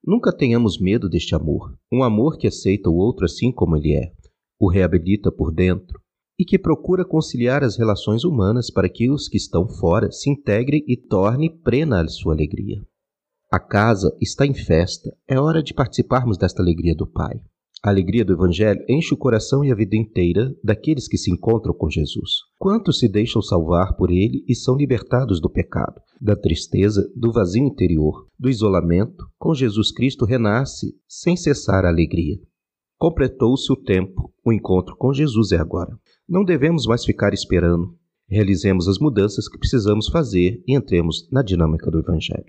Nunca 0.04 0.36
tenhamos 0.36 0.80
medo 0.80 1.08
deste 1.08 1.34
amor, 1.34 1.76
um 1.92 2.02
amor 2.02 2.38
que 2.38 2.46
aceita 2.46 2.88
o 2.88 2.96
outro 2.96 3.24
assim 3.24 3.52
como 3.52 3.76
ele 3.76 3.94
é, 3.94 4.12
o 4.58 4.70
reabilita 4.70 5.30
por 5.30 5.52
dentro 5.52 6.00
e 6.38 6.44
que 6.44 6.58
procura 6.58 7.04
conciliar 7.04 7.64
as 7.64 7.76
relações 7.76 8.24
humanas 8.24 8.70
para 8.70 8.88
que 8.88 9.10
os 9.10 9.28
que 9.28 9.36
estão 9.36 9.68
fora 9.68 10.10
se 10.10 10.30
integrem 10.30 10.84
e 10.86 10.96
torne 10.96 11.50
plena 11.50 12.00
a 12.00 12.08
sua 12.08 12.32
alegria. 12.32 12.80
A 13.50 13.58
casa 13.58 14.14
está 14.20 14.46
em 14.46 14.54
festa. 14.54 15.10
É 15.26 15.40
hora 15.40 15.62
de 15.62 15.72
participarmos 15.72 16.36
desta 16.36 16.62
alegria 16.62 16.94
do 16.94 17.06
Pai. 17.06 17.40
A 17.84 17.90
alegria 17.90 18.24
do 18.24 18.32
Evangelho 18.32 18.84
enche 18.88 19.14
o 19.14 19.16
coração 19.16 19.64
e 19.64 19.70
a 19.70 19.74
vida 19.74 19.96
inteira 19.96 20.52
daqueles 20.64 21.06
que 21.06 21.16
se 21.16 21.30
encontram 21.30 21.72
com 21.72 21.88
Jesus. 21.88 22.40
Quantos 22.58 22.98
se 22.98 23.08
deixam 23.08 23.40
salvar 23.40 23.96
por 23.96 24.10
Ele 24.10 24.44
e 24.48 24.54
são 24.54 24.76
libertados 24.76 25.40
do 25.40 25.48
pecado, 25.48 26.00
da 26.20 26.34
tristeza, 26.34 27.08
do 27.14 27.32
vazio 27.32 27.64
interior, 27.64 28.26
do 28.36 28.50
isolamento? 28.50 29.24
Com 29.38 29.54
Jesus 29.54 29.92
Cristo 29.92 30.24
renasce 30.24 30.92
sem 31.06 31.36
cessar 31.36 31.84
a 31.84 31.88
alegria. 31.88 32.36
Completou-se 32.98 33.72
o 33.72 33.76
tempo, 33.76 34.34
o 34.44 34.52
encontro 34.52 34.96
com 34.96 35.14
Jesus 35.14 35.52
é 35.52 35.56
agora. 35.56 35.96
Não 36.28 36.44
devemos 36.44 36.84
mais 36.84 37.04
ficar 37.04 37.32
esperando. 37.32 37.96
Realizemos 38.28 38.88
as 38.88 38.98
mudanças 38.98 39.48
que 39.48 39.56
precisamos 39.56 40.08
fazer 40.08 40.60
e 40.66 40.76
entremos 40.76 41.28
na 41.30 41.42
dinâmica 41.42 41.92
do 41.92 42.00
Evangelho. 42.00 42.44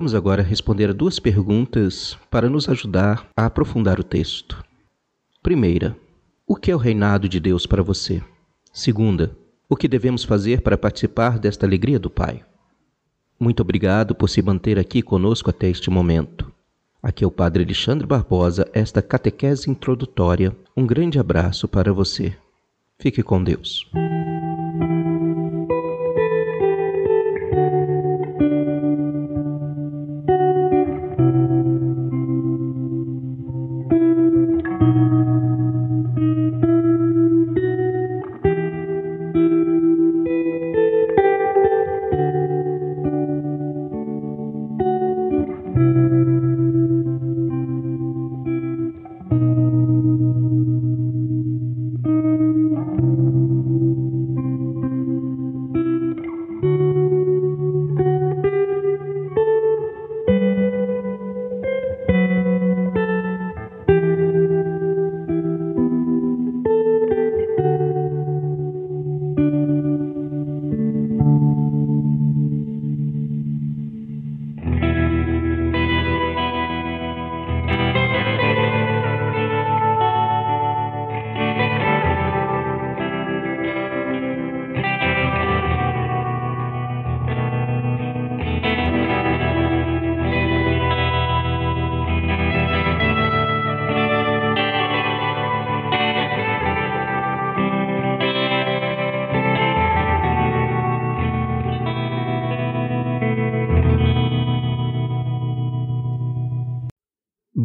Vamos 0.00 0.14
agora 0.14 0.42
responder 0.42 0.88
a 0.88 0.94
duas 0.94 1.18
perguntas 1.18 2.16
para 2.30 2.48
nos 2.48 2.70
ajudar 2.70 3.28
a 3.36 3.44
aprofundar 3.44 4.00
o 4.00 4.02
texto. 4.02 4.64
Primeira, 5.42 5.94
o 6.46 6.56
que 6.56 6.70
é 6.70 6.74
o 6.74 6.78
reinado 6.78 7.28
de 7.28 7.38
Deus 7.38 7.66
para 7.66 7.82
você? 7.82 8.22
Segunda, 8.72 9.36
o 9.68 9.76
que 9.76 9.86
devemos 9.86 10.24
fazer 10.24 10.62
para 10.62 10.78
participar 10.78 11.38
desta 11.38 11.66
alegria 11.66 11.98
do 11.98 12.08
Pai? 12.08 12.42
Muito 13.38 13.60
obrigado 13.60 14.14
por 14.14 14.30
se 14.30 14.40
manter 14.40 14.78
aqui 14.78 15.02
conosco 15.02 15.50
até 15.50 15.68
este 15.68 15.90
momento. 15.90 16.50
Aqui 17.02 17.22
é 17.22 17.26
o 17.26 17.30
Padre 17.30 17.62
Alexandre 17.62 18.06
Barbosa, 18.06 18.66
esta 18.72 19.02
catequese 19.02 19.70
introdutória. 19.70 20.56
Um 20.74 20.86
grande 20.86 21.18
abraço 21.18 21.68
para 21.68 21.92
você. 21.92 22.34
Fique 22.98 23.22
com 23.22 23.44
Deus. 23.44 23.86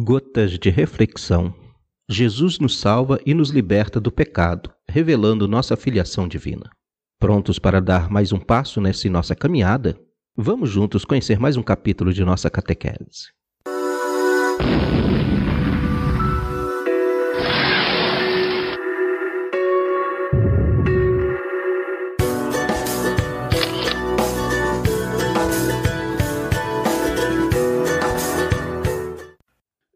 Gotas 0.08 0.56
de 0.56 0.70
reflexão. 0.70 1.52
Jesus 2.08 2.60
nos 2.60 2.78
salva 2.78 3.18
e 3.26 3.34
nos 3.34 3.50
liberta 3.50 4.00
do 4.00 4.12
pecado, 4.12 4.72
revelando 4.88 5.48
nossa 5.48 5.76
filiação 5.76 6.28
divina. 6.28 6.70
Prontos 7.18 7.58
para 7.58 7.80
dar 7.80 8.08
mais 8.08 8.30
um 8.30 8.38
passo 8.38 8.80
nessa 8.80 9.10
nossa 9.10 9.34
caminhada? 9.34 9.98
Vamos 10.36 10.70
juntos 10.70 11.04
conhecer 11.04 11.40
mais 11.40 11.56
um 11.56 11.62
capítulo 11.62 12.12
de 12.12 12.24
nossa 12.24 12.48
catequese. 12.48 13.32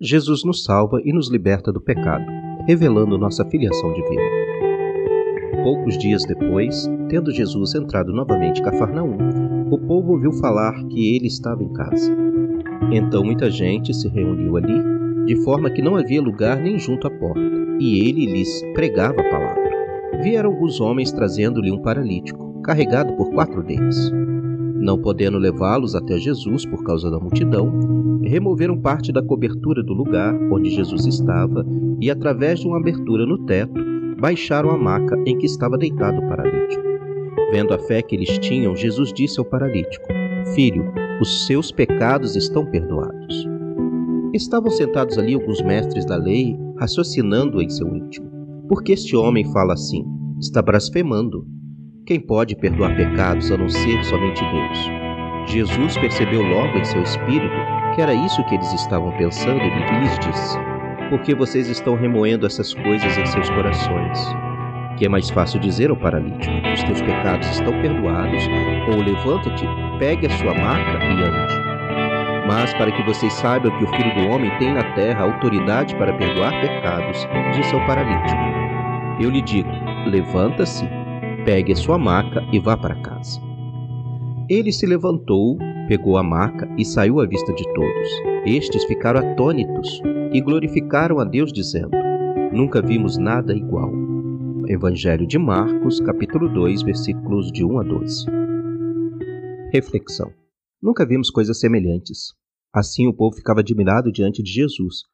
Jesus 0.02 0.42
nos 0.44 0.64
salva 0.64 0.98
e 1.04 1.12
nos 1.12 1.30
liberta 1.30 1.70
do 1.70 1.78
pecado, 1.78 2.24
revelando 2.66 3.18
nossa 3.18 3.44
filiação 3.44 3.92
divina. 3.92 4.22
Poucos 5.62 5.98
dias 5.98 6.24
depois, 6.24 6.90
tendo 7.10 7.30
Jesus 7.30 7.74
entrado 7.74 8.10
novamente 8.10 8.62
em 8.62 8.64
Cafarnaum, 8.64 9.18
o 9.70 9.78
povo 9.78 10.12
ouviu 10.12 10.32
falar 10.32 10.72
que 10.86 11.14
ele 11.14 11.26
estava 11.26 11.62
em 11.62 11.70
casa. 11.74 12.10
Então 12.90 13.22
muita 13.22 13.50
gente 13.50 13.92
se 13.92 14.08
reuniu 14.08 14.56
ali, 14.56 14.82
de 15.26 15.36
forma 15.44 15.68
que 15.68 15.82
não 15.82 15.96
havia 15.96 16.22
lugar 16.22 16.58
nem 16.58 16.78
junto 16.78 17.06
à 17.06 17.10
porta, 17.10 17.42
e 17.78 18.08
ele 18.08 18.24
lhes 18.24 18.62
pregava 18.72 19.20
a 19.20 19.30
palavra. 19.30 20.22
Vieram 20.22 20.48
alguns 20.48 20.80
homens 20.80 21.12
trazendo-lhe 21.12 21.70
um 21.70 21.82
paralítico, 21.82 22.62
carregado 22.62 23.12
por 23.16 23.30
quatro 23.32 23.62
deles. 23.62 24.10
Não 24.80 24.98
podendo 24.98 25.38
levá-los 25.38 25.94
até 25.94 26.18
Jesus 26.18 26.64
por 26.64 26.82
causa 26.82 27.10
da 27.10 27.20
multidão, 27.20 28.20
removeram 28.24 28.80
parte 28.80 29.12
da 29.12 29.22
cobertura 29.22 29.82
do 29.82 29.92
lugar 29.92 30.34
onde 30.50 30.70
Jesus 30.70 31.06
estava 31.06 31.66
e, 32.00 32.10
através 32.10 32.60
de 32.60 32.66
uma 32.66 32.78
abertura 32.78 33.26
no 33.26 33.44
teto, 33.44 33.78
baixaram 34.18 34.70
a 34.70 34.78
maca 34.78 35.22
em 35.26 35.36
que 35.36 35.44
estava 35.44 35.76
deitado 35.76 36.18
o 36.18 36.28
paralítico. 36.28 36.82
Vendo 37.52 37.74
a 37.74 37.78
fé 37.78 38.00
que 38.00 38.16
eles 38.16 38.38
tinham, 38.38 38.74
Jesus 38.74 39.12
disse 39.12 39.38
ao 39.38 39.44
paralítico: 39.44 40.06
Filho, 40.54 40.90
os 41.20 41.46
seus 41.46 41.70
pecados 41.70 42.34
estão 42.34 42.64
perdoados. 42.64 43.46
Estavam 44.32 44.70
sentados 44.70 45.18
ali 45.18 45.34
alguns 45.34 45.60
mestres 45.60 46.06
da 46.06 46.16
lei, 46.16 46.56
raciocinando 46.78 47.60
em 47.60 47.68
seu 47.68 47.86
íntimo. 47.94 48.30
Por 48.68 48.82
que 48.82 48.92
este 48.92 49.14
homem 49.14 49.44
fala 49.52 49.74
assim? 49.74 50.04
Está 50.38 50.62
blasfemando. 50.62 51.46
Quem 52.10 52.18
pode 52.18 52.56
perdoar 52.56 52.96
pecados 52.96 53.52
a 53.52 53.56
não 53.56 53.68
ser 53.68 54.02
somente 54.02 54.42
Deus? 54.44 54.90
Jesus 55.46 55.96
percebeu 55.96 56.42
logo 56.42 56.76
em 56.76 56.84
seu 56.84 57.00
espírito 57.02 57.54
que 57.94 58.02
era 58.02 58.12
isso 58.12 58.44
que 58.46 58.56
eles 58.56 58.72
estavam 58.72 59.16
pensando 59.16 59.60
e 59.62 60.00
lhes 60.00 60.18
disse: 60.18 60.58
Por 61.08 61.20
que 61.20 61.36
vocês 61.36 61.68
estão 61.68 61.94
remoendo 61.94 62.46
essas 62.46 62.74
coisas 62.74 63.16
em 63.16 63.24
seus 63.26 63.48
corações? 63.50 64.18
Que 64.96 65.06
é 65.06 65.08
mais 65.08 65.30
fácil 65.30 65.60
dizer 65.60 65.88
ao 65.88 65.96
paralítico: 65.96 66.52
Os 66.74 66.82
teus 66.82 67.00
pecados 67.00 67.48
estão 67.48 67.80
perdoados, 67.80 68.42
ou 68.88 68.96
levanta-te, 69.04 69.64
pegue 70.00 70.26
a 70.26 70.30
sua 70.30 70.52
maca 70.52 71.04
e 71.04 71.22
ande. 71.22 71.54
Mas 72.48 72.74
para 72.74 72.90
que 72.90 73.04
vocês 73.04 73.32
saibam 73.34 73.70
que 73.78 73.84
o 73.84 73.88
Filho 73.94 74.14
do 74.16 74.34
Homem 74.34 74.50
tem 74.58 74.74
na 74.74 74.82
terra 74.94 75.22
autoridade 75.22 75.94
para 75.94 76.12
perdoar 76.14 76.60
pecados, 76.60 77.24
disse 77.54 77.72
ao 77.72 77.86
paralítico: 77.86 78.42
Eu 79.20 79.30
lhe 79.30 79.40
digo: 79.40 79.70
levanta-se 80.06 80.88
pegue 81.44 81.74
sua 81.74 81.98
maca 81.98 82.42
e 82.52 82.58
vá 82.58 82.76
para 82.76 83.00
casa. 83.02 83.40
Ele 84.48 84.72
se 84.72 84.86
levantou, 84.86 85.56
pegou 85.88 86.16
a 86.16 86.22
maca 86.22 86.68
e 86.76 86.84
saiu 86.84 87.20
à 87.20 87.26
vista 87.26 87.52
de 87.52 87.64
todos. 87.72 88.08
Estes 88.44 88.84
ficaram 88.84 89.20
atônitos 89.20 90.02
e 90.32 90.40
glorificaram 90.40 91.18
a 91.18 91.24
Deus, 91.24 91.52
dizendo: 91.52 91.90
Nunca 92.52 92.82
vimos 92.82 93.16
nada 93.16 93.54
igual. 93.54 93.92
Evangelho 94.66 95.26
de 95.26 95.38
Marcos, 95.38 96.00
capítulo 96.00 96.48
2, 96.52 96.82
versículos 96.82 97.50
de 97.50 97.64
1 97.64 97.78
a 97.78 97.82
12. 97.82 98.26
Reflexão. 99.72 100.32
Nunca 100.82 101.06
vimos 101.06 101.30
coisas 101.30 101.58
semelhantes. 101.58 102.34
Assim 102.72 103.06
o 103.06 103.14
povo 103.14 103.36
ficava 103.36 103.60
admirado 103.60 104.12
diante 104.12 104.42
de 104.42 104.50
Jesus. 104.50 105.04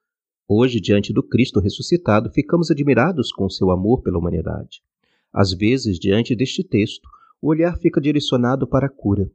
Hoje, 0.49 0.81
diante 0.81 1.13
do 1.13 1.23
Cristo 1.23 1.59
ressuscitado, 1.59 2.31
ficamos 2.33 2.71
admirados 2.71 3.33
com 3.33 3.49
seu 3.49 3.71
amor 3.71 4.03
pela 4.03 4.19
humanidade. 4.19 4.81
Às 5.37 5.53
vezes, 5.53 5.99
diante 5.99 6.35
deste 6.35 6.65
texto, 6.65 7.07
o 7.43 7.51
olhar 7.51 7.77
fica 7.77 8.01
direcionado 8.01 8.67
para 8.67 8.87
a 8.87 8.91
cura. 8.91 9.31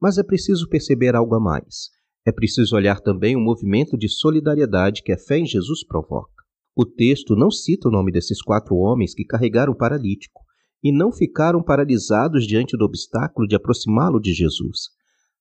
Mas 0.00 0.16
é 0.16 0.22
preciso 0.22 0.66
perceber 0.66 1.14
algo 1.14 1.34
a 1.34 1.40
mais. 1.40 1.90
É 2.24 2.32
preciso 2.32 2.74
olhar 2.74 3.00
também 3.00 3.36
o 3.36 3.40
movimento 3.40 3.98
de 3.98 4.08
solidariedade 4.08 5.02
que 5.02 5.12
a 5.12 5.18
fé 5.18 5.36
em 5.36 5.44
Jesus 5.44 5.86
provoca. 5.86 6.42
O 6.74 6.86
texto 6.86 7.36
não 7.36 7.50
cita 7.50 7.88
o 7.88 7.92
nome 7.92 8.10
desses 8.10 8.40
quatro 8.40 8.76
homens 8.76 9.14
que 9.14 9.26
carregaram 9.26 9.74
o 9.74 9.76
paralítico 9.76 10.40
e 10.82 10.90
não 10.90 11.12
ficaram 11.12 11.62
paralisados 11.62 12.46
diante 12.46 12.74
do 12.74 12.86
obstáculo 12.86 13.46
de 13.46 13.54
aproximá-lo 13.54 14.18
de 14.18 14.32
Jesus. 14.32 14.88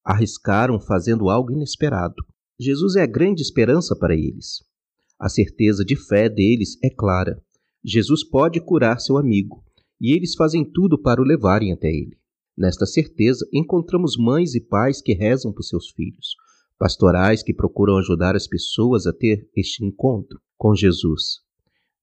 Arriscaram 0.03 0.77
fazendo 0.77 1.29
algo 1.29 1.53
inesperado. 1.53 2.21
Jesus 2.59 2.97
é 2.97 3.03
a 3.03 3.07
grande 3.07 3.41
esperança 3.41 3.95
para 3.95 4.13
eles. 4.13 4.61
A 5.17 5.29
certeza 5.29 5.85
de 5.85 5.95
fé 5.95 6.27
deles 6.27 6.77
é 6.83 6.89
clara. 6.89 7.41
Jesus 7.81 8.27
pode 8.27 8.59
curar 8.59 8.99
seu 8.99 9.17
amigo 9.17 9.63
e 10.01 10.15
eles 10.15 10.33
fazem 10.33 10.65
tudo 10.65 10.99
para 10.99 11.21
o 11.21 11.23
levarem 11.23 11.71
até 11.71 11.87
ele. 11.87 12.17
Nesta 12.57 12.87
certeza, 12.87 13.47
encontramos 13.53 14.17
mães 14.17 14.55
e 14.55 14.59
pais 14.59 14.99
que 14.99 15.13
rezam 15.13 15.53
por 15.53 15.61
seus 15.61 15.91
filhos, 15.91 16.35
pastorais 16.77 17.43
que 17.43 17.53
procuram 17.53 17.97
ajudar 17.97 18.35
as 18.35 18.47
pessoas 18.47 19.05
a 19.05 19.13
ter 19.13 19.47
este 19.55 19.85
encontro 19.85 20.41
com 20.57 20.73
Jesus, 20.75 21.41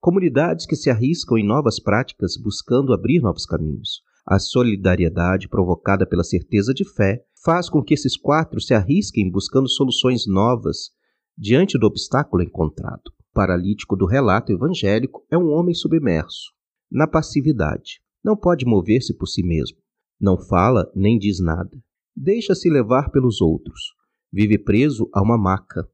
comunidades 0.01 0.65
que 0.65 0.77
se 0.77 0.89
arriscam 0.89 1.37
em 1.37 1.45
novas 1.45 1.81
práticas 1.81 2.37
buscando 2.41 2.93
abrir 2.93 3.21
novos 3.21 3.45
caminhos. 3.45 4.01
A 4.25 4.39
solidariedade 4.39 5.49
provocada 5.49 6.07
pela 6.07 6.23
certeza 6.23 6.73
de 6.73 6.85
fé 6.85 7.25
faz 7.43 7.69
com 7.69 7.83
que 7.83 7.95
esses 7.95 8.17
quatro 8.17 8.61
se 8.61 8.75
arrisquem 8.75 9.31
buscando 9.31 9.69
soluções 9.69 10.27
novas 10.27 10.91
diante 11.37 11.79
do 11.79 11.87
obstáculo 11.87 12.43
encontrado. 12.43 13.09
O 13.09 13.35
paralítico 13.35 13.97
do 13.97 14.07
relato 14.07 14.53
evangélico 14.53 15.25
é 15.31 15.39
um 15.39 15.49
homem 15.49 15.75
submerso, 15.75 16.53
na 16.91 17.07
passividade. 17.07 18.01
Não 18.25 18.37
pode 18.37 18.65
mover-se 18.65 19.17
por 19.17 19.27
si 19.27 19.43
mesmo. 19.43 19.79
Não 20.21 20.37
fala 20.37 20.91
nem 20.95 21.19
diz 21.19 21.41
nada. 21.41 21.71
Deixa-se 22.17 22.69
levar 22.69 23.11
pelos 23.11 23.41
outros. 23.41 23.95
Vive 24.33 24.59
preso 24.59 25.09
a 25.15 25.23
uma 25.23 25.39
maca. 25.39 25.89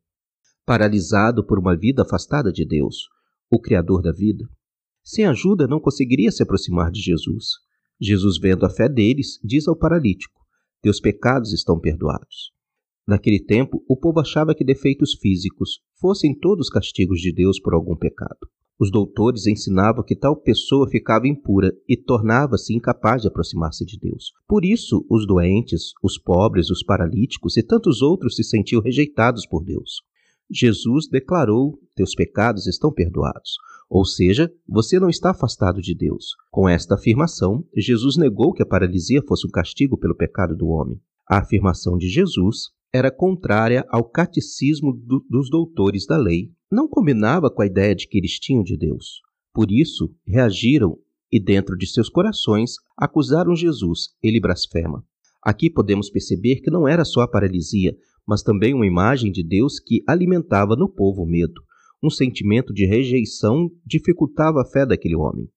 Paralisado 0.65 1.47
por 1.47 1.59
uma 1.59 1.77
vida 1.77 2.03
afastada 2.03 2.51
de 2.51 2.65
Deus, 2.65 3.09
o 3.51 3.61
Criador 3.61 4.01
da 4.01 4.13
vida. 4.13 4.49
Sem 5.05 5.27
ajuda, 5.27 5.67
não 5.67 5.79
conseguiria 5.79 6.33
se 6.33 6.43
aproximar 6.43 6.91
de 6.91 7.01
Jesus. 7.01 7.51
Jesus, 8.01 8.39
vendo 8.39 8.65
a 8.65 8.71
fé 8.71 8.89
deles, 8.89 9.39
diz 9.45 9.69
ao 9.69 9.77
paralítico: 9.77 10.41
Teus 10.81 10.99
pecados 10.99 11.53
estão 11.53 11.79
perdoados. 11.79 12.53
Naquele 13.07 13.39
tempo, 13.39 13.85
o 13.87 13.97
povo 13.97 14.19
achava 14.19 14.55
que 14.55 14.65
defeitos 14.65 15.15
físicos 15.21 15.81
fossem 16.01 16.35
todos 16.35 16.71
castigos 16.71 17.21
de 17.21 17.33
Deus 17.33 17.61
por 17.61 17.75
algum 17.75 17.95
pecado. 17.95 18.49
Os 18.79 18.91
doutores 18.91 19.47
ensinavam 19.47 20.03
que 20.03 20.17
tal 20.17 20.37
pessoa 20.37 20.89
ficava 20.89 21.29
impura 21.29 21.73
e 21.89 21.97
tornava-se 21.97 22.75
incapaz 22.75 23.23
de 23.23 23.29
aproximar-se 23.29 23.85
de 23.85 23.99
Deus. 23.99 24.33
Por 24.49 24.65
isso, 24.65 25.07
os 25.09 25.27
doentes, 25.27 25.93
os 26.03 26.19
pobres, 26.19 26.71
os 26.71 26.83
paralíticos 26.83 27.57
e 27.57 27.63
tantos 27.63 28.03
outros 28.03 28.35
se 28.35 28.43
sentiam 28.43 28.83
rejeitados 28.83 29.47
por 29.47 29.65
Deus. 29.65 30.03
Jesus 30.51 31.09
declarou: 31.09 31.79
Teus 31.95 32.15
pecados 32.15 32.67
estão 32.67 32.93
perdoados. 32.93 33.53
Ou 33.89 34.05
seja, 34.05 34.53
você 34.69 34.99
não 34.99 35.09
está 35.09 35.31
afastado 35.31 35.81
de 35.81 35.95
Deus. 35.95 36.35
Com 36.51 36.69
esta 36.69 36.95
afirmação, 36.95 37.65
Jesus 37.77 38.17
negou 38.17 38.53
que 38.53 38.63
a 38.63 38.67
paralisia 38.67 39.23
fosse 39.27 39.47
um 39.47 39.51
castigo 39.51 39.97
pelo 39.97 40.17
pecado 40.17 40.57
do 40.57 40.67
homem. 40.67 41.01
A 41.29 41.39
afirmação 41.39 41.97
de 41.97 42.09
Jesus 42.09 42.71
era 42.93 43.11
contrária 43.11 43.85
ao 43.89 44.05
catecismo 44.05 44.93
do, 44.93 45.25
dos 45.29 45.49
doutores 45.51 46.07
da 46.07 46.17
lei 46.17 46.51
não 46.75 46.89
combinava 46.89 47.51
com 47.51 47.63
a 47.63 47.67
ideia 47.67 47.95
de 47.95 48.09
que 48.09 48.19
eles 48.19 48.39
tinham 48.39 48.63
de 48.63 48.77
Deus. 48.77 49.21
Por 49.55 49.71
isso, 49.71 50.13
reagiram 50.27 50.99
e, 51.31 51.41
dentro 51.41 51.77
de 51.77 51.87
seus 51.87 52.09
corações, 52.09 52.73
acusaram 52.97 53.55
Jesus, 53.55 54.09
ele 54.23 54.41
blasfema. 54.41 55.05
Aqui 55.43 55.71
podemos 55.71 56.11
perceber 56.11 56.57
que 56.57 56.71
não 56.71 56.89
era 56.89 57.05
só 57.05 57.21
a 57.21 57.29
paralisia, 57.29 57.95
mas 58.27 58.43
também 58.43 58.75
uma 58.75 58.87
imagem 58.87 59.31
de 59.31 59.47
Deus 59.47 59.79
que 59.79 60.03
alimentava 60.07 60.75
no 60.75 60.89
povo 60.89 61.23
o 61.23 61.27
medo. 61.27 61.63
Um 62.03 62.11
sentimento 62.11 62.73
de 62.75 62.87
rejeição 62.87 63.71
dificultava 63.87 64.63
a 64.63 64.65
fé 64.65 64.85
daquele 64.85 65.15
homem. 65.15 65.49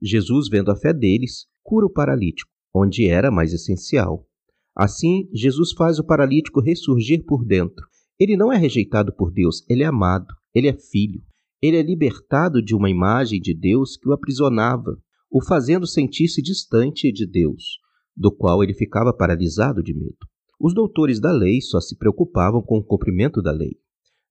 Jesus, 0.00 0.48
vendo 0.48 0.70
a 0.70 0.76
fé 0.76 0.92
deles, 0.92 1.46
cura 1.62 1.86
o 1.86 1.92
paralítico, 1.92 2.50
onde 2.74 3.06
era 3.06 3.30
mais 3.30 3.52
essencial. 3.52 4.26
Assim, 4.74 5.28
Jesus 5.32 5.72
faz 5.72 5.98
o 5.98 6.04
paralítico 6.04 6.60
ressurgir 6.60 7.24
por 7.24 7.44
dentro. 7.44 7.86
Ele 8.18 8.36
não 8.36 8.52
é 8.52 8.56
rejeitado 8.56 9.12
por 9.14 9.30
Deus, 9.30 9.64
ele 9.68 9.82
é 9.82 9.86
amado. 9.86 10.32
Ele 10.54 10.68
é 10.68 10.72
filho. 10.72 11.22
Ele 11.60 11.76
é 11.76 11.82
libertado 11.82 12.62
de 12.62 12.74
uma 12.74 12.90
imagem 12.90 13.40
de 13.40 13.54
Deus 13.54 13.96
que 13.96 14.08
o 14.08 14.12
aprisionava, 14.12 14.98
o 15.30 15.42
fazendo 15.42 15.86
sentir-se 15.86 16.42
distante 16.42 17.12
de 17.12 17.26
Deus, 17.26 17.78
do 18.16 18.30
qual 18.30 18.62
ele 18.62 18.74
ficava 18.74 19.12
paralisado 19.12 19.82
de 19.82 19.94
medo. 19.94 20.18
Os 20.60 20.74
doutores 20.74 21.20
da 21.20 21.32
lei 21.32 21.60
só 21.60 21.80
se 21.80 21.96
preocupavam 21.96 22.62
com 22.62 22.78
o 22.78 22.84
cumprimento 22.84 23.40
da 23.40 23.50
lei. 23.50 23.76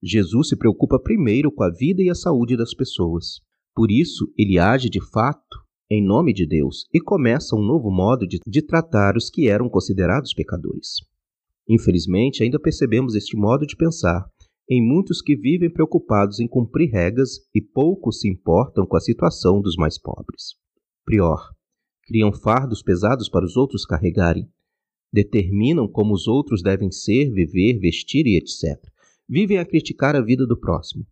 Jesus 0.03 0.49
se 0.49 0.55
preocupa 0.55 0.99
primeiro 0.99 1.51
com 1.51 1.63
a 1.63 1.69
vida 1.69 2.01
e 2.01 2.09
a 2.09 2.15
saúde 2.15 2.57
das 2.57 2.73
pessoas. 2.73 3.39
Por 3.73 3.91
isso, 3.91 4.31
ele 4.37 4.57
age 4.57 4.89
de 4.89 4.99
fato 5.11 5.61
em 5.89 6.01
nome 6.01 6.33
de 6.33 6.45
Deus 6.45 6.85
e 6.93 7.01
começa 7.01 7.55
um 7.55 7.61
novo 7.61 7.91
modo 7.91 8.25
de, 8.25 8.39
de 8.47 8.61
tratar 8.61 9.17
os 9.17 9.29
que 9.29 9.49
eram 9.49 9.69
considerados 9.69 10.33
pecadores. 10.33 11.01
Infelizmente, 11.67 12.43
ainda 12.43 12.59
percebemos 12.59 13.13
este 13.13 13.35
modo 13.35 13.65
de 13.65 13.75
pensar 13.75 14.25
em 14.73 14.81
muitos 14.81 15.21
que 15.21 15.35
vivem 15.35 15.69
preocupados 15.69 16.39
em 16.39 16.47
cumprir 16.47 16.89
regras 16.89 17.39
e 17.53 17.61
pouco 17.61 18.09
se 18.09 18.29
importam 18.29 18.85
com 18.85 18.95
a 18.95 19.01
situação 19.01 19.61
dos 19.61 19.75
mais 19.75 19.99
pobres. 19.99 20.55
Prior, 21.03 21.41
criam 22.05 22.31
fardos 22.31 22.81
pesados 22.81 23.27
para 23.27 23.43
os 23.43 23.57
outros 23.57 23.85
carregarem, 23.85 24.47
determinam 25.11 25.89
como 25.89 26.13
os 26.13 26.25
outros 26.25 26.63
devem 26.63 26.89
ser, 26.89 27.33
viver, 27.33 27.79
vestir 27.79 28.25
e 28.25 28.37
etc. 28.37 28.81
Vivem 29.27 29.57
a 29.57 29.65
criticar 29.65 30.15
a 30.15 30.21
vida 30.21 30.47
do 30.47 30.57
próximo. 30.57 31.05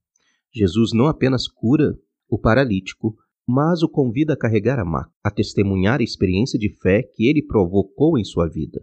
Jesus 0.55 0.93
não 0.93 1.07
apenas 1.07 1.45
cura 1.45 1.99
o 2.29 2.39
paralítico, 2.39 3.13
mas 3.45 3.83
o 3.83 3.89
convida 3.89 4.35
a 4.35 4.37
carregar 4.37 4.79
a 4.79 4.85
máquina, 4.85 5.13
a 5.21 5.29
testemunhar 5.29 5.99
a 5.99 6.03
experiência 6.03 6.57
de 6.57 6.69
fé 6.81 7.03
que 7.03 7.27
ele 7.27 7.45
provocou 7.45 8.17
em 8.17 8.23
sua 8.23 8.47
vida. 8.47 8.81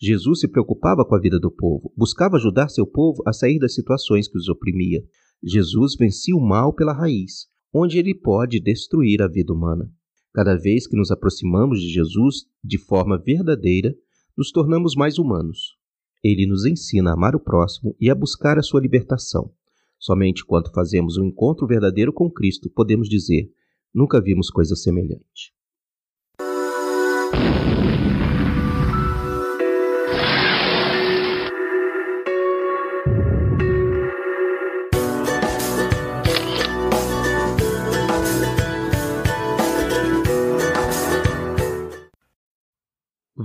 Jesus 0.00 0.40
se 0.40 0.48
preocupava 0.48 1.04
com 1.04 1.14
a 1.14 1.20
vida 1.20 1.38
do 1.38 1.50
povo, 1.50 1.92
buscava 1.96 2.36
ajudar 2.36 2.68
seu 2.68 2.86
povo 2.86 3.22
a 3.26 3.32
sair 3.32 3.58
das 3.58 3.74
situações 3.74 4.28
que 4.28 4.36
os 4.36 4.48
oprimia. 4.48 5.02
Jesus 5.42 5.96
vencia 5.96 6.34
o 6.34 6.40
mal 6.40 6.74
pela 6.74 6.92
raiz, 6.92 7.46
onde 7.72 7.98
ele 7.98 8.14
pode 8.14 8.60
destruir 8.60 9.22
a 9.22 9.28
vida 9.28 9.52
humana. 9.52 9.90
Cada 10.32 10.56
vez 10.56 10.86
que 10.86 10.96
nos 10.96 11.10
aproximamos 11.10 11.80
de 11.80 11.88
Jesus 11.88 12.46
de 12.62 12.78
forma 12.78 13.16
verdadeira, 13.18 13.94
nos 14.36 14.50
tornamos 14.50 14.96
mais 14.96 15.18
humanos. 15.18 15.76
Ele 16.22 16.46
nos 16.46 16.64
ensina 16.66 17.10
a 17.10 17.14
amar 17.14 17.36
o 17.36 17.40
próximo 17.40 17.94
e 18.00 18.10
a 18.10 18.14
buscar 18.14 18.58
a 18.58 18.62
sua 18.62 18.80
libertação. 18.80 19.52
Somente 19.98 20.44
quando 20.44 20.72
fazemos 20.72 21.16
um 21.16 21.24
encontro 21.24 21.66
verdadeiro 21.66 22.12
com 22.12 22.30
Cristo 22.30 22.68
podemos 22.68 23.08
dizer: 23.08 23.48
nunca 23.94 24.20
vimos 24.20 24.50
coisa 24.50 24.74
semelhante. 24.74 25.52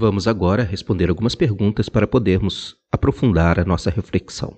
Vamos 0.01 0.29
agora 0.29 0.63
responder 0.63 1.09
algumas 1.09 1.35
perguntas 1.35 1.89
para 1.89 2.07
podermos 2.07 2.77
aprofundar 2.89 3.59
a 3.59 3.65
nossa 3.65 3.89
reflexão. 3.89 4.57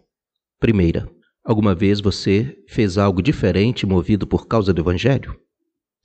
Primeira, 0.60 1.12
alguma 1.44 1.74
vez 1.74 2.00
você 2.00 2.56
fez 2.70 2.96
algo 2.96 3.24
diferente 3.24 3.84
movido 3.84 4.28
por 4.28 4.46
causa 4.46 4.72
do 4.72 4.80
Evangelho? 4.80 5.36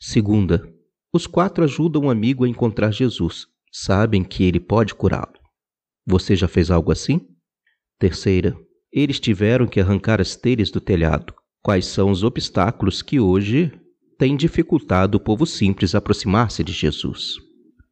Segunda, 0.01 0.66
os 1.12 1.27
quatro 1.27 1.62
ajudam 1.64 2.05
um 2.05 2.11
amigo 2.11 2.46
a 2.46 2.49
encontrar 2.49 2.90
Jesus, 2.92 3.46
sabem 3.70 4.25
que 4.25 4.42
ele 4.42 4.59
pode 4.59 4.94
curá-lo. 4.94 5.38
Você 6.07 6.35
já 6.35 6.49
fez 6.49 6.70
algo 6.70 6.90
assim? 6.90 7.20
Terceira, 7.99 8.57
eles 8.90 9.20
tiveram 9.20 9.66
que 9.66 9.81
arrancar 9.81 10.18
as 10.18 10.35
telhas 10.35 10.70
do 10.70 10.81
telhado. 10.81 11.35
Quais 11.62 11.85
são 11.85 12.11
os 12.11 12.25
obstáculos 12.25 13.03
que 13.03 13.20
hoje 13.20 13.70
têm 14.18 14.35
dificultado 14.35 15.18
o 15.18 15.20
povo 15.20 15.44
simples 15.44 15.94
a 15.94 15.99
aproximar-se 15.99 16.64
de 16.64 16.72
Jesus? 16.72 17.35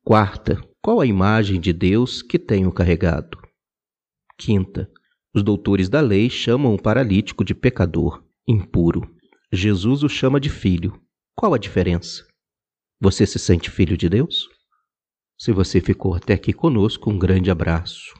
Quarta, 0.02 0.58
qual 0.84 1.00
a 1.00 1.06
imagem 1.06 1.58
de 1.58 1.72
Deus 1.72 2.20
que 2.20 2.38
tenho 2.38 2.70
carregado? 2.70 3.38
Quinta, 4.36 4.86
os 5.34 5.42
doutores 5.42 5.88
da 5.88 6.02
lei 6.02 6.28
chamam 6.28 6.74
o 6.74 6.78
paralítico 6.78 7.42
de 7.42 7.54
pecador, 7.54 8.22
impuro. 8.46 9.10
Jesus 9.50 10.02
o 10.02 10.10
chama 10.10 10.38
de 10.38 10.50
filho. 10.50 11.00
Qual 11.34 11.54
a 11.54 11.58
diferença? 11.58 12.26
Você 13.00 13.24
se 13.24 13.38
sente 13.38 13.70
filho 13.70 13.96
de 13.96 14.10
Deus? 14.10 14.46
Se 15.38 15.52
você 15.52 15.80
ficou 15.80 16.16
até 16.16 16.34
aqui 16.34 16.52
conosco, 16.52 17.10
um 17.10 17.18
grande 17.18 17.50
abraço. 17.50 18.12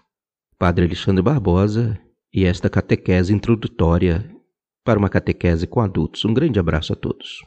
Padre 0.58 0.86
Alexandre 0.86 1.22
Barbosa 1.22 2.00
e 2.32 2.46
esta 2.46 2.70
catequese 2.70 3.34
introdutória 3.34 4.34
para 4.82 4.98
uma 4.98 5.10
catequese 5.10 5.66
com 5.66 5.82
adultos. 5.82 6.24
Um 6.24 6.32
grande 6.32 6.58
abraço 6.58 6.94
a 6.94 6.96
todos. 6.96 7.44